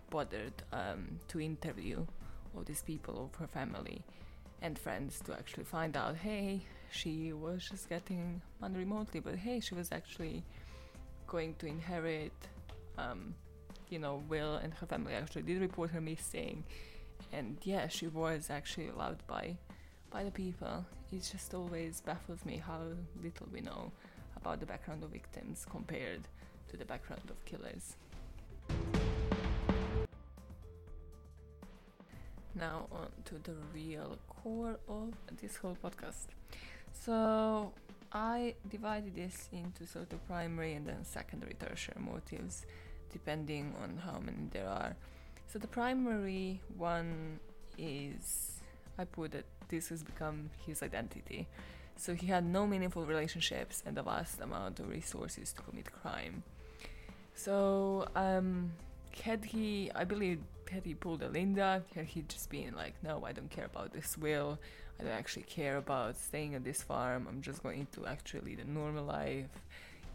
[0.10, 2.04] bothered um, to interview
[2.56, 4.04] all these people of her family
[4.62, 9.60] and friends to actually find out hey she was just getting money remotely but hey
[9.60, 10.44] she was actually
[11.28, 12.32] going to inherit
[12.98, 13.36] um,
[13.90, 16.64] you know will and her family actually did report her missing.
[17.34, 19.58] And yeah she was actually loved by
[20.10, 20.86] by the people.
[21.12, 22.80] It just always baffles me how
[23.22, 23.92] little we know
[24.36, 26.22] about the background of victims compared
[26.70, 27.96] to the background of killers
[32.58, 36.28] now on to the real core of this whole podcast.
[36.92, 37.74] So
[38.12, 42.66] I divided this into sort of primary and then secondary tertiary motives,
[43.12, 44.96] depending on how many there are.
[45.48, 47.40] So the primary one
[47.78, 48.60] is
[48.98, 51.48] I put that this has become his identity.
[51.96, 56.44] So he had no meaningful relationships and a vast amount of resources to commit crime.
[57.34, 58.72] So um,
[59.24, 60.40] had he, I believe,
[60.84, 64.60] he pulled Linda, had he just been like, no, I don't care about this will,
[65.00, 68.70] I don't actually care about staying at this farm, I'm just going to actually a
[68.70, 69.50] normal life,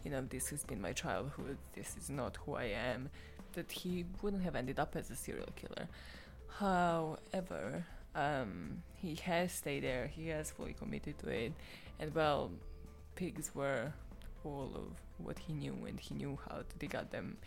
[0.03, 3.09] you know, this has been my childhood, this is not who I am,
[3.53, 5.87] that he wouldn't have ended up as a serial killer.
[6.47, 7.85] However,
[8.15, 11.53] um, he has stayed there, he has fully committed to it,
[11.99, 12.51] and well,
[13.15, 13.93] pigs were
[14.43, 17.37] all of what he knew, and he knew how to dig out them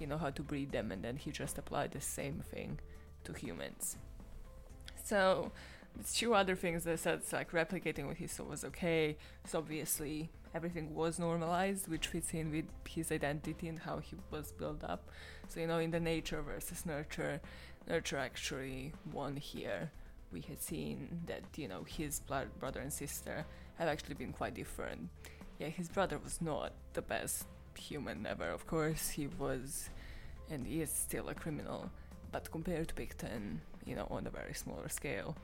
[0.00, 2.78] you know how to breed them and then he just applied the same thing
[3.24, 3.96] to humans.
[5.04, 5.52] So
[5.94, 9.16] there's two other things that said like replicating what he saw was okay.
[9.46, 14.52] So obviously everything was normalized which fits in with his identity and how he was
[14.52, 15.10] built up.
[15.48, 17.40] So you know in the nature versus nurture
[17.88, 19.90] nurture actually won here.
[20.32, 23.44] We had seen that you know his blood brother and sister
[23.78, 25.08] have actually been quite different.
[25.58, 28.48] Yeah his brother was not the best human ever.
[28.48, 29.90] Of course, he was
[30.50, 31.90] and he is still a criminal,
[32.32, 35.36] but compared to Pickton, you know, on a very smaller scale.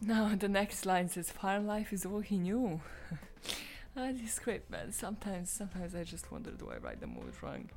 [0.00, 2.80] Now, the next line says, Farm life is all he knew.
[3.96, 4.92] ah, this script, man.
[4.92, 7.70] Sometimes, sometimes I just wonder, do I write the mood wrong?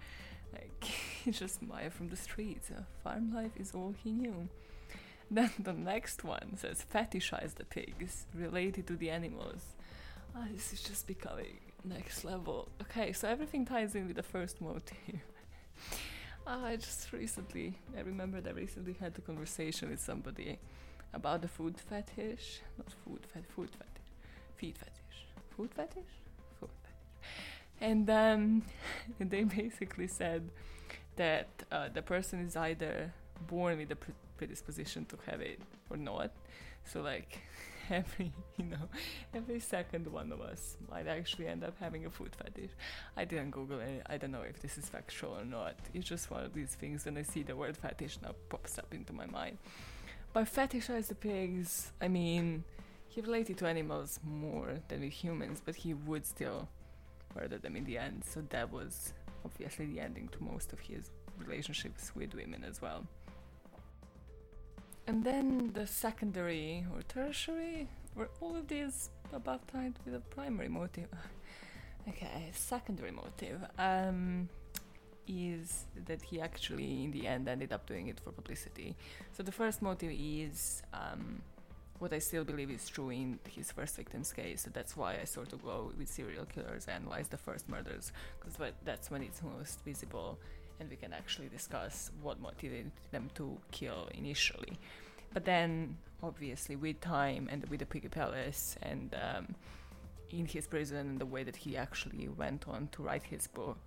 [0.54, 0.90] Like,
[1.26, 2.72] it's just Maya from the streets.
[2.72, 4.48] Uh, farm life is all he knew.
[5.30, 9.62] Then the next one says, fetishize the pigs, related to the animals.
[10.36, 12.70] Ah, this is just becoming next level.
[12.82, 15.22] Okay, so everything ties in with the first motive.
[16.48, 20.60] uh, I just recently, I remember I recently had a conversation with somebody
[21.14, 22.62] about the food fetish.
[22.78, 24.10] Not food fetish, food fetish.
[24.58, 25.28] Feet fetish.
[25.56, 26.14] Food fetish?
[26.60, 27.32] Food fetish.
[27.82, 28.64] And um,
[29.20, 30.50] they basically said
[31.16, 33.14] that uh, the person is either
[33.48, 33.98] born with the
[34.38, 36.32] predisposition to have it or not.
[36.86, 37.40] So, like,
[37.90, 38.90] every you know
[39.34, 42.72] every second one of us might actually end up having a food fetish.
[43.18, 45.76] I didn't google it i don't know if this is factual or not.
[45.94, 48.94] It's just one of these things when i see the word fetish now pops up
[48.94, 49.58] into my mind.
[50.34, 52.64] By fetishize the pigs i mean
[53.08, 56.68] he related to animals more than with humans but he would still
[57.36, 58.24] murder them in the end.
[58.26, 63.06] So that was obviously the ending to most of his relationships with women as well
[65.08, 70.70] and then the secondary or tertiary, were all of these above tied with a primary
[70.70, 71.10] motive?
[72.10, 74.50] okay, secondary motive um,
[75.28, 78.96] is that he actually, in the end, ended up doing it for publicity.
[79.34, 81.42] So the first motive is um,
[82.00, 84.64] what I still believe is true in his first victim's case.
[84.64, 88.12] So that's why I sort of go with serial killers, and analyze the first murders,
[88.40, 90.40] because that's when it's most visible
[90.80, 94.78] and we can actually discuss what motivated them to kill initially.
[95.36, 99.54] But then, obviously, with time and with the Piggy Palace and um,
[100.30, 103.78] in his prison and the way that he actually went on to write his book,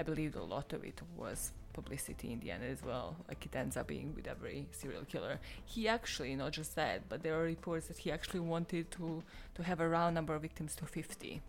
[0.00, 3.14] I believe a lot of it was publicity in the end as well.
[3.28, 5.38] Like it ends up being with every serial killer.
[5.64, 9.22] He actually, not just that, but there are reports that he actually wanted to
[9.54, 11.40] to have a round number of victims to 50.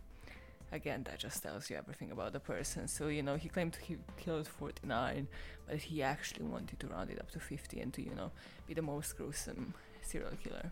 [0.71, 2.87] Again, that just tells you everything about the person.
[2.87, 5.27] So, you know, he claimed he killed 49,
[5.67, 8.31] but he actually wanted to round it up to 50 and to, you know,
[8.67, 10.71] be the most gruesome serial killer.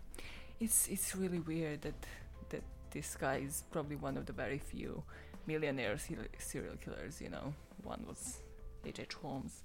[0.59, 2.05] It's it's really weird that
[2.49, 5.03] that this guy is probably one of the very few
[5.45, 7.53] millionaire serial killers, you know.
[7.83, 8.39] One was
[8.85, 9.13] H.H.
[9.15, 9.63] Holmes,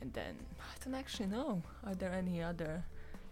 [0.00, 1.62] and then I don't actually know.
[1.86, 2.82] Are there any other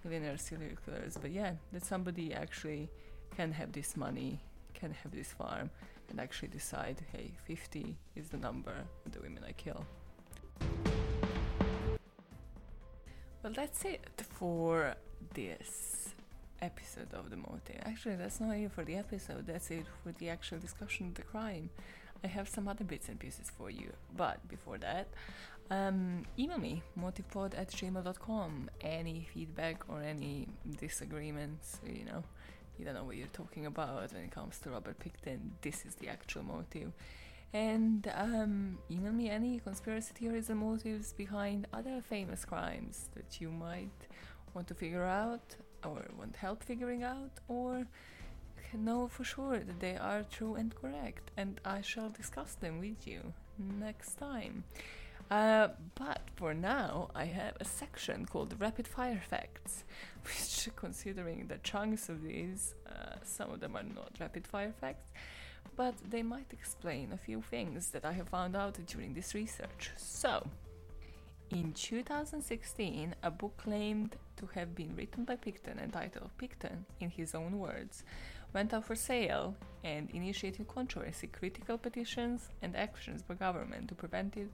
[0.04, 1.16] millionaire serial killers?
[1.20, 2.90] But yeah, that somebody actually
[3.36, 4.40] can have this money,
[4.74, 5.70] can have this farm,
[6.08, 8.74] and actually decide, hey, 50 is the number
[9.06, 9.84] of the women I kill.
[13.42, 14.94] Well, that's it for
[15.34, 16.14] this
[16.60, 17.80] episode of the motive.
[17.84, 21.22] Actually, that's not it for the episode, that's it for the actual discussion of the
[21.22, 21.70] crime.
[22.24, 25.06] I have some other bits and pieces for you, but before that,
[25.70, 28.70] um, email me motivepod at gmail.com.
[28.80, 30.48] Any feedback or any
[30.80, 32.24] disagreements, you know,
[32.78, 35.40] you don't know what you're talking about when it comes to Robert Pickton.
[35.62, 36.92] This is the actual motive.
[37.52, 43.50] And um, email me any conspiracy theories and motives behind other famous crimes that you
[43.50, 44.00] might
[44.54, 47.86] want to figure out or want help figuring out or
[48.74, 51.30] know for sure that they are true and correct.
[51.36, 54.64] And I shall discuss them with you next time.
[55.30, 59.84] Uh, but for now, I have a section called Rapid Fire Facts,
[60.24, 65.10] which, considering the chunks of these, uh, some of them are not rapid fire facts,
[65.76, 69.90] but they might explain a few things that I have found out during this research.
[69.96, 70.46] So,
[71.50, 77.34] in 2016, a book claimed to have been written by Pickton entitled Pickton, in his
[77.34, 78.02] own words,
[78.54, 79.54] went up for sale
[79.84, 84.50] and initiated controversy, critical petitions, and actions by government to prevent it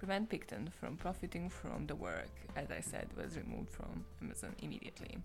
[0.00, 5.18] prevent Pickton from profiting from the work, as I said, was removed from Amazon immediately.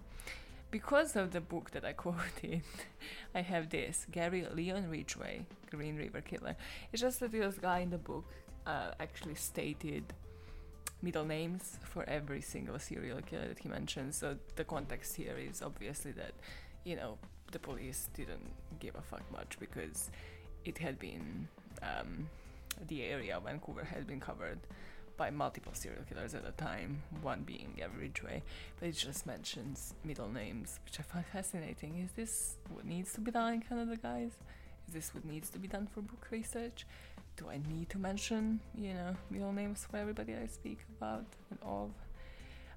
[0.69, 2.61] Because of the book that I quoted,
[3.33, 6.57] I have this Gary Leon Ridgway, Green River Killer.
[6.91, 8.25] It's just that this guy in the book
[8.67, 10.03] uh, actually stated
[11.01, 14.17] middle names for every single serial killer that he mentions.
[14.17, 16.33] So the context here is obviously that,
[16.83, 17.17] you know,
[17.53, 20.11] the police didn't give a fuck much because
[20.65, 21.47] it had been
[21.81, 22.27] um,
[22.87, 24.59] the area of Vancouver had been covered
[25.17, 28.43] by multiple serial killers at the time, one being Gary Ridgway,
[28.79, 31.99] but it just mentions middle names, which I find fascinating.
[32.03, 34.31] Is this what needs to be done in Canada, guys?
[34.87, 36.85] Is this what needs to be done for book research?
[37.37, 41.59] Do I need to mention, you know, middle names for everybody I speak about and
[41.61, 41.91] of?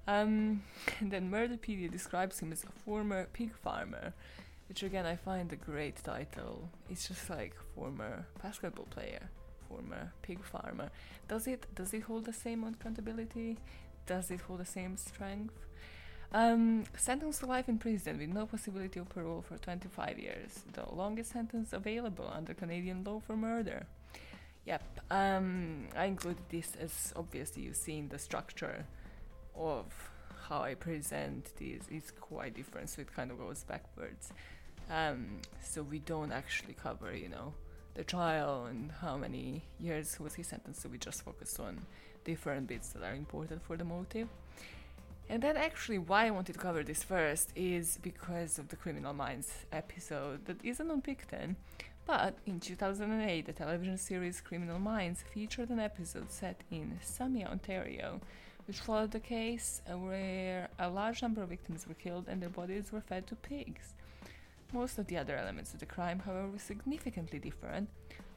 [0.07, 0.63] Um,
[0.99, 4.13] and then Murderpedia describes him as a former pig farmer,
[4.67, 6.69] which again I find a great title.
[6.89, 9.29] It's just like former basketball player
[9.69, 10.89] former pig farmer.
[11.27, 13.57] Does it does it hold the same accountability?
[14.05, 15.53] Does it hold the same strength?
[16.31, 20.83] Um, sentenced to life in prison with no possibility of parole for 25 years, the
[20.93, 23.87] longest sentence available under Canadian law for murder.
[24.65, 28.85] Yep, um, I included this as obviously you've seen the structure
[29.55, 29.85] of
[30.47, 34.31] how I present this is quite different, so it kind of goes backwards.
[34.91, 37.53] Um, so we don't actually cover, you know,
[37.99, 40.81] the trial and how many years was he sentenced.
[40.81, 41.73] So we just focus on
[42.23, 44.29] different bits that are important for the motive.
[45.31, 49.13] And then, actually, why I wanted to cover this first is because of the Criminal
[49.13, 51.55] Minds episode that isn't on Pickton,
[52.07, 58.21] but in 2008, the television series Criminal Minds featured an episode set in Sarnia, Ontario,
[58.65, 62.93] which followed the case where a large number of victims were killed and their bodies
[62.93, 63.93] were fed to pigs.
[64.71, 67.89] Most of the other elements of the crime, however, were significantly different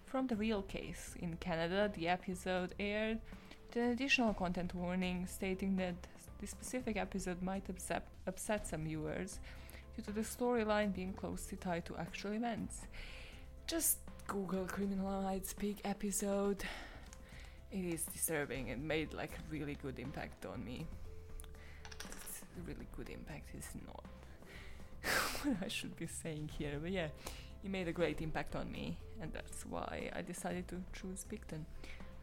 [0.07, 1.15] from the real case.
[1.21, 3.19] In Canada, the episode aired
[3.67, 5.95] with an additional content warning stating that
[6.41, 9.41] the specific episode might upset, upset some viewers
[9.95, 12.81] due to the storyline being closely tied to actual events.
[13.67, 16.65] Just Google Criminal Minds Pig episode.
[17.71, 20.87] It is disturbing It made like a really good impact on me.
[21.95, 24.05] It's really good impact is not
[25.45, 27.09] what I should be saying here, but yeah,
[27.65, 31.65] it made a great impact on me, and that's why I decided to choose Pickton.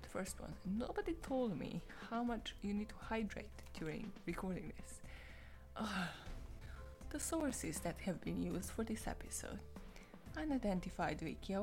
[0.02, 0.54] the first one.
[0.66, 5.02] Nobody told me how much you need to hydrate during recording this.
[7.12, 9.58] The sources that have been used for this episode
[10.38, 11.56] Unidentified Wiki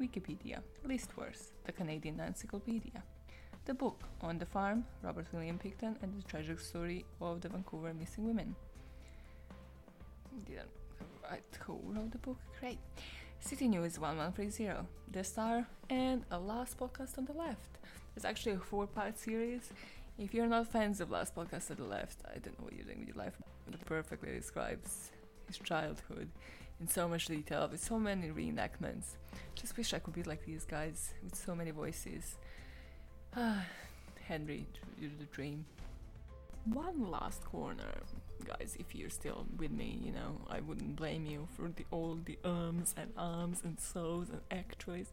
[0.00, 3.02] Wikipedia, Listverse, the Canadian Encyclopedia,
[3.64, 7.92] the book On the Farm, Robert William Pickton and the Tragic Story of the Vancouver
[7.94, 8.54] Missing Women,
[10.44, 10.68] didn't
[11.30, 12.38] write who wrote the book.
[12.60, 12.78] Great.
[13.40, 17.78] City News 1130, The Star, and a last podcast on the left.
[18.16, 19.72] It's actually a four part series.
[20.18, 22.86] If you're not fans of Last Podcast on the Left, I don't know what you're
[22.86, 23.34] doing with your life.
[23.70, 25.10] It perfectly describes
[25.46, 26.30] his childhood
[26.80, 29.16] in so much detail with so many reenactments.
[29.54, 32.36] just wish I could be like these guys with so many voices.
[33.36, 33.64] Ah,
[34.26, 34.66] Henry,
[34.98, 35.66] you're the dream.
[36.64, 38.02] One last corner,
[38.46, 38.76] guys.
[38.78, 42.38] If you're still with me, you know I wouldn't blame you for the all the
[42.44, 45.08] ums and ums and so's and actuallys.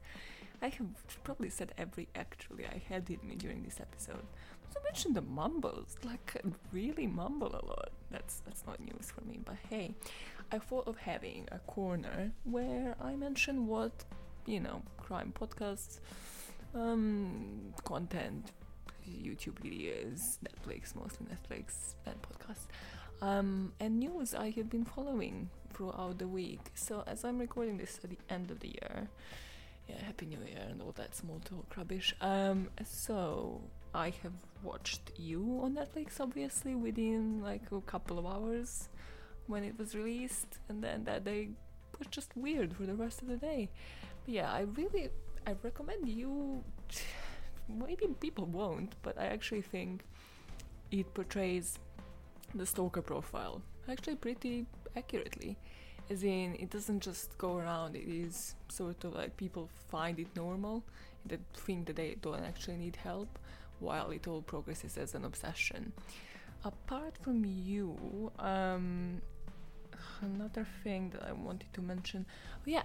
[0.61, 4.25] I have probably said every actually I had in me during this episode.
[4.63, 7.91] Not to mention the mumbles, like I really mumble a lot.
[8.11, 9.39] That's that's not news for me.
[9.43, 9.93] But hey,
[10.51, 14.05] I thought of having a corner where I mention what
[14.45, 15.99] you know crime podcasts,
[16.75, 18.51] um, content,
[19.07, 22.67] YouTube videos, Netflix, mostly Netflix and podcasts,
[23.23, 26.59] um, and news I have been following throughout the week.
[26.75, 29.07] So as I'm recording this at the end of the year,
[29.87, 32.13] yeah, Happy New Year and all that small talk rubbish.
[32.19, 33.61] Um, so
[33.95, 38.89] I have watched you on Netflix, obviously, within like a couple of hours
[39.47, 41.49] when it was released, and then that day
[41.97, 43.69] was just weird for the rest of the day.
[44.25, 45.09] But yeah, I really,
[45.47, 46.61] I recommend you.
[47.69, 50.03] Maybe people won't, but I actually think
[50.91, 51.79] it portrays
[52.55, 55.57] the stalker profile actually pretty accurately.
[56.09, 60.27] As in it doesn't just go around it is sort of like people find it
[60.35, 60.83] normal
[61.25, 63.39] that think that they don't actually need help
[63.79, 65.93] while it all progresses as an obsession.
[66.65, 69.21] Apart from you um
[70.21, 72.25] another thing that i wanted to mention
[72.55, 72.83] oh yeah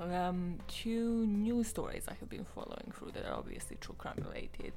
[0.00, 4.72] um, two news stories i have been following through that are obviously true crime related.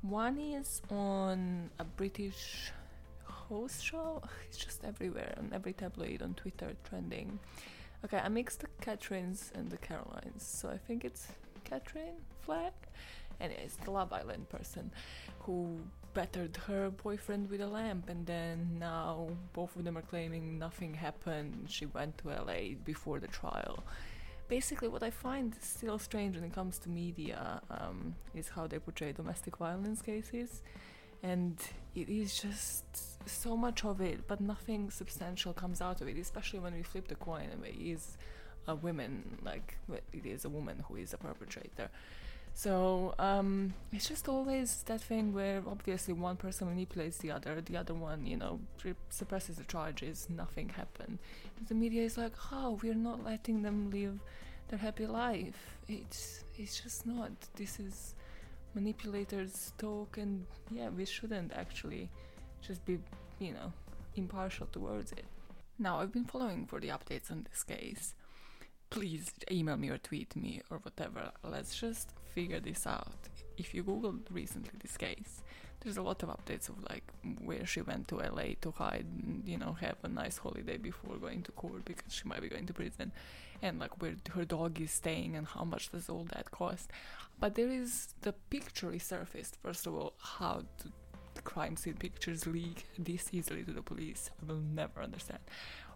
[0.00, 2.72] One is on a british
[3.52, 4.22] host show.
[4.46, 7.38] It's just everywhere on every tabloid on Twitter trending.
[8.04, 11.28] Okay, I mixed the Catherines and the Carolines, so I think it's
[11.64, 12.74] Catherine Flack.
[13.40, 14.90] Anyways, the Love Island person
[15.40, 15.78] who
[16.14, 20.94] battered her boyfriend with a lamp, and then now both of them are claiming nothing
[20.94, 21.66] happened.
[21.68, 23.82] She went to LA before the trial.
[24.48, 28.78] Basically, what I find still strange when it comes to media um, is how they
[28.78, 30.62] portray domestic violence cases
[31.22, 31.58] and
[31.94, 32.84] it is just
[33.28, 36.18] so much of it, but nothing substantial comes out of it.
[36.18, 38.16] Especially when we flip the coin and it is
[38.66, 39.76] a woman, like
[40.12, 41.88] it is a woman who is a perpetrator.
[42.54, 47.76] So um, it's just always that thing where obviously one person manipulates the other, the
[47.76, 48.60] other one, you know,
[49.08, 51.18] suppresses the charges, nothing happened.
[51.58, 54.20] And the media is like, "Oh, we're not letting them live
[54.68, 57.32] their happy life." It's it's just not.
[57.56, 58.14] This is
[58.74, 62.08] manipulators talk and yeah we shouldn't actually
[62.66, 62.98] just be
[63.38, 63.72] you know
[64.16, 65.24] impartial towards it.
[65.78, 68.14] Now i've been following for the updates on this case.
[68.90, 71.30] Please email me or tweet me or whatever.
[71.42, 73.28] Let's just figure this out.
[73.56, 75.42] If you googled recently this case
[75.82, 77.02] there's a lot of updates of like
[77.44, 81.16] where she went to la to hide and you know have a nice holiday before
[81.16, 83.10] going to court because she might be going to prison
[83.62, 86.90] and like where her dog is staying and how much does all that cost.
[87.40, 90.62] But there is the picture resurfaced first of all how
[91.34, 92.86] the crime scene pictures leak.
[92.98, 94.30] This easily to the police.
[94.40, 95.40] I will never understand.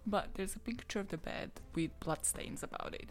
[0.07, 3.11] But there's a picture of the bed with bloodstains about it.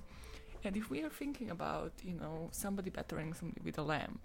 [0.63, 4.19] And if we are thinking about you know somebody battering somebody with a lamp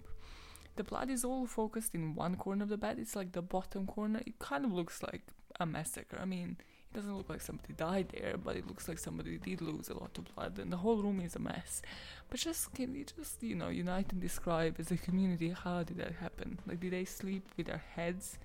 [0.75, 2.97] the blood is all focused in one corner of the bed.
[2.97, 4.21] It's like the bottom corner.
[4.25, 5.21] It kind of looks like
[5.59, 6.17] a massacre.
[6.19, 6.57] I mean
[6.91, 9.93] it doesn't look like somebody died there, but it looks like somebody did lose a
[9.93, 11.81] lot of blood, and the whole room is a mess.
[12.29, 15.97] But just can we just you know unite and describe as a community how did
[15.97, 16.59] that happen?
[16.67, 18.37] Like did they sleep with their heads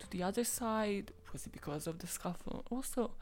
[0.00, 1.12] to the other side?
[1.32, 2.64] Was it because of the scuffle?
[2.70, 3.12] Also,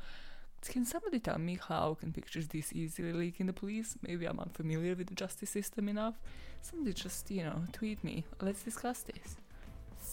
[0.63, 3.97] can somebody tell me how can pictures this easily leak in the police?
[4.03, 6.15] Maybe I'm unfamiliar with the justice system enough.
[6.63, 8.25] Somebody just you know tweet me.
[8.41, 9.37] Let's discuss this.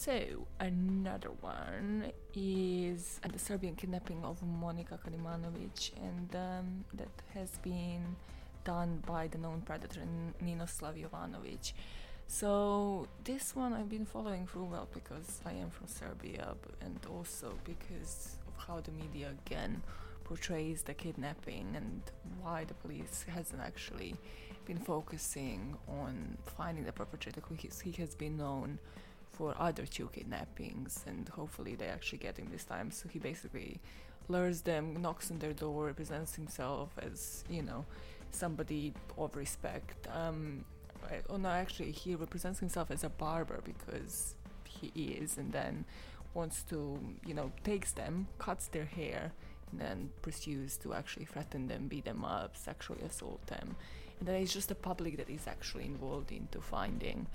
[0.04, 8.16] So, another one is the Serbian kidnapping of Monika Kalimanovic, and um, that has been
[8.64, 10.00] done by the known predator
[10.44, 11.74] Ninoslav Jovanovic.
[12.26, 17.54] So, this one I've been following through well because I am from Serbia, and also
[17.62, 19.82] because of how the media again
[20.24, 22.02] portrays the kidnapping and
[22.40, 24.16] why the police hasn't actually
[24.64, 28.80] been focusing on finding the perpetrator who he has been known
[29.32, 32.90] for other two kidnappings, and hopefully they actually get him this time.
[32.90, 33.80] So he basically
[34.28, 37.84] lures them, knocks on their door, presents himself as you know
[38.30, 40.06] somebody of respect.
[40.14, 40.64] Um,
[41.28, 45.84] oh no, actually he represents himself as a barber because he is, and then
[46.34, 49.32] wants to you know takes them, cuts their hair,
[49.70, 53.76] and then pursues to actually threaten them, beat them up, sexually assault them.
[54.18, 57.26] And then it's just the public that is actually involved into finding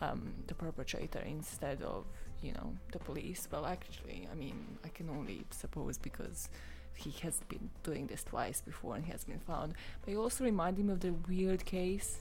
[0.00, 2.04] um, the perpetrator instead of
[2.42, 3.48] you know the police.
[3.50, 6.48] Well, actually, I mean, I can only suppose because
[6.94, 9.74] he has been doing this twice before and he has been found.
[10.00, 12.20] But he also reminded me of the weird case.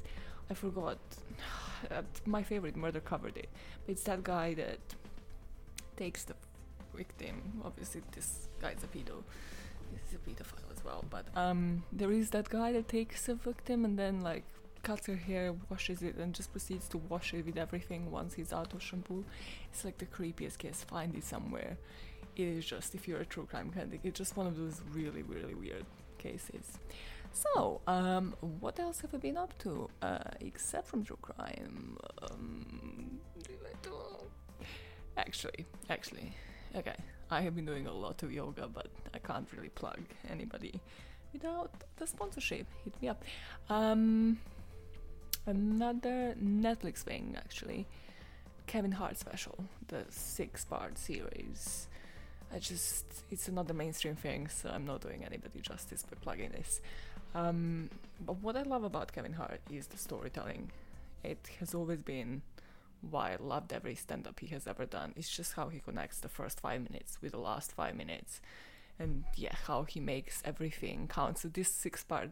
[0.49, 0.97] I forgot.
[2.25, 3.49] My favorite murder covered it.
[3.85, 4.79] But it's that guy that
[5.97, 6.35] takes the
[6.93, 7.61] victim.
[7.63, 9.23] Obviously, this guy's a pedo.
[9.93, 11.05] This is a pedophile as well.
[11.09, 14.43] But um, there is that guy that takes a victim and then like
[14.85, 18.53] cuts her hair, washes it, and just proceeds to wash it with everything once he's
[18.53, 19.25] out of shampoo.
[19.71, 20.85] It's like the creepiest case.
[20.87, 21.77] Find it somewhere.
[22.35, 25.23] It is just if you're a true crime fanatic, it's just one of those really,
[25.23, 25.85] really weird
[26.19, 26.77] cases.
[27.33, 29.89] So, um, what else have I been up to?
[30.01, 31.97] Uh, except from true crime.
[32.21, 33.19] Um,
[35.17, 36.31] actually, actually,
[36.75, 36.95] okay.
[37.31, 40.79] I have been doing a lot of yoga, but I can't really plug anybody
[41.33, 42.67] without the sponsorship.
[42.83, 43.23] Hit me up.
[43.67, 44.37] Um,
[45.45, 47.85] another Netflix thing, actually.
[48.67, 51.87] Kevin Hart special, the six part series.
[52.53, 56.81] I just, it's another mainstream thing, so I'm not doing anybody justice by plugging this.
[57.33, 57.89] Um,
[58.25, 60.71] but what I love about Kevin Hart is the storytelling.
[61.23, 62.41] It has always been
[63.01, 65.13] why I loved every stand up he has ever done.
[65.15, 68.41] It's just how he connects the first five minutes with the last five minutes.
[68.97, 71.37] And yeah, how he makes everything count.
[71.39, 72.31] So this six part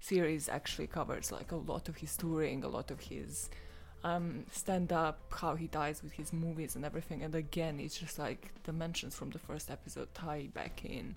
[0.00, 3.50] series actually covers like a lot of his touring, a lot of his
[4.04, 7.22] um, stand up, how he dies with his movies and everything.
[7.22, 11.16] And again, it's just like the mentions from the first episode tie back in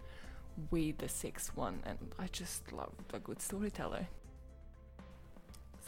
[0.71, 4.07] with the sixth one, and I just love a good storyteller.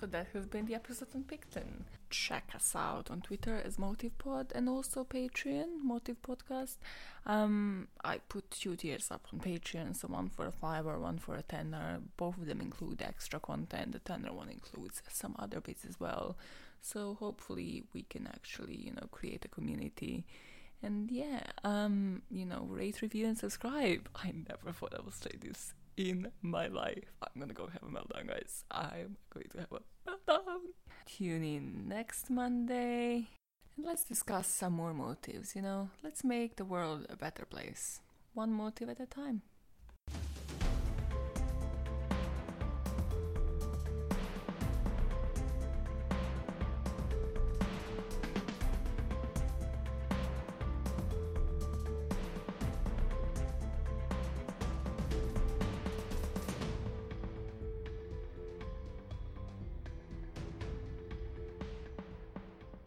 [0.02, 1.84] So that has been the episode on Pickton.
[2.10, 6.78] Check us out on Twitter as MotivePod and also Patreon, Motive Podcast.
[7.28, 11.36] Um, I put two tiers up on Patreon, so one for a fiver, one for
[11.36, 12.00] a tenner.
[12.18, 13.92] Both of them include extra content.
[13.92, 16.36] The tenner one includes some other bits as well.
[16.82, 20.26] So hopefully we can actually, you know, create a community.
[20.82, 24.10] And yeah, um, you know, rate, review, and subscribe.
[24.16, 27.14] I never thought I would say this in my life.
[27.22, 28.64] I'm gonna go have a meltdown, guys.
[28.72, 29.80] I'm going to have a.
[31.06, 33.28] Tune in next Monday.
[33.78, 35.90] And let's discuss some more motives, you know?
[36.04, 38.02] Let's make the world a better place.
[38.34, 39.42] One motive at a time.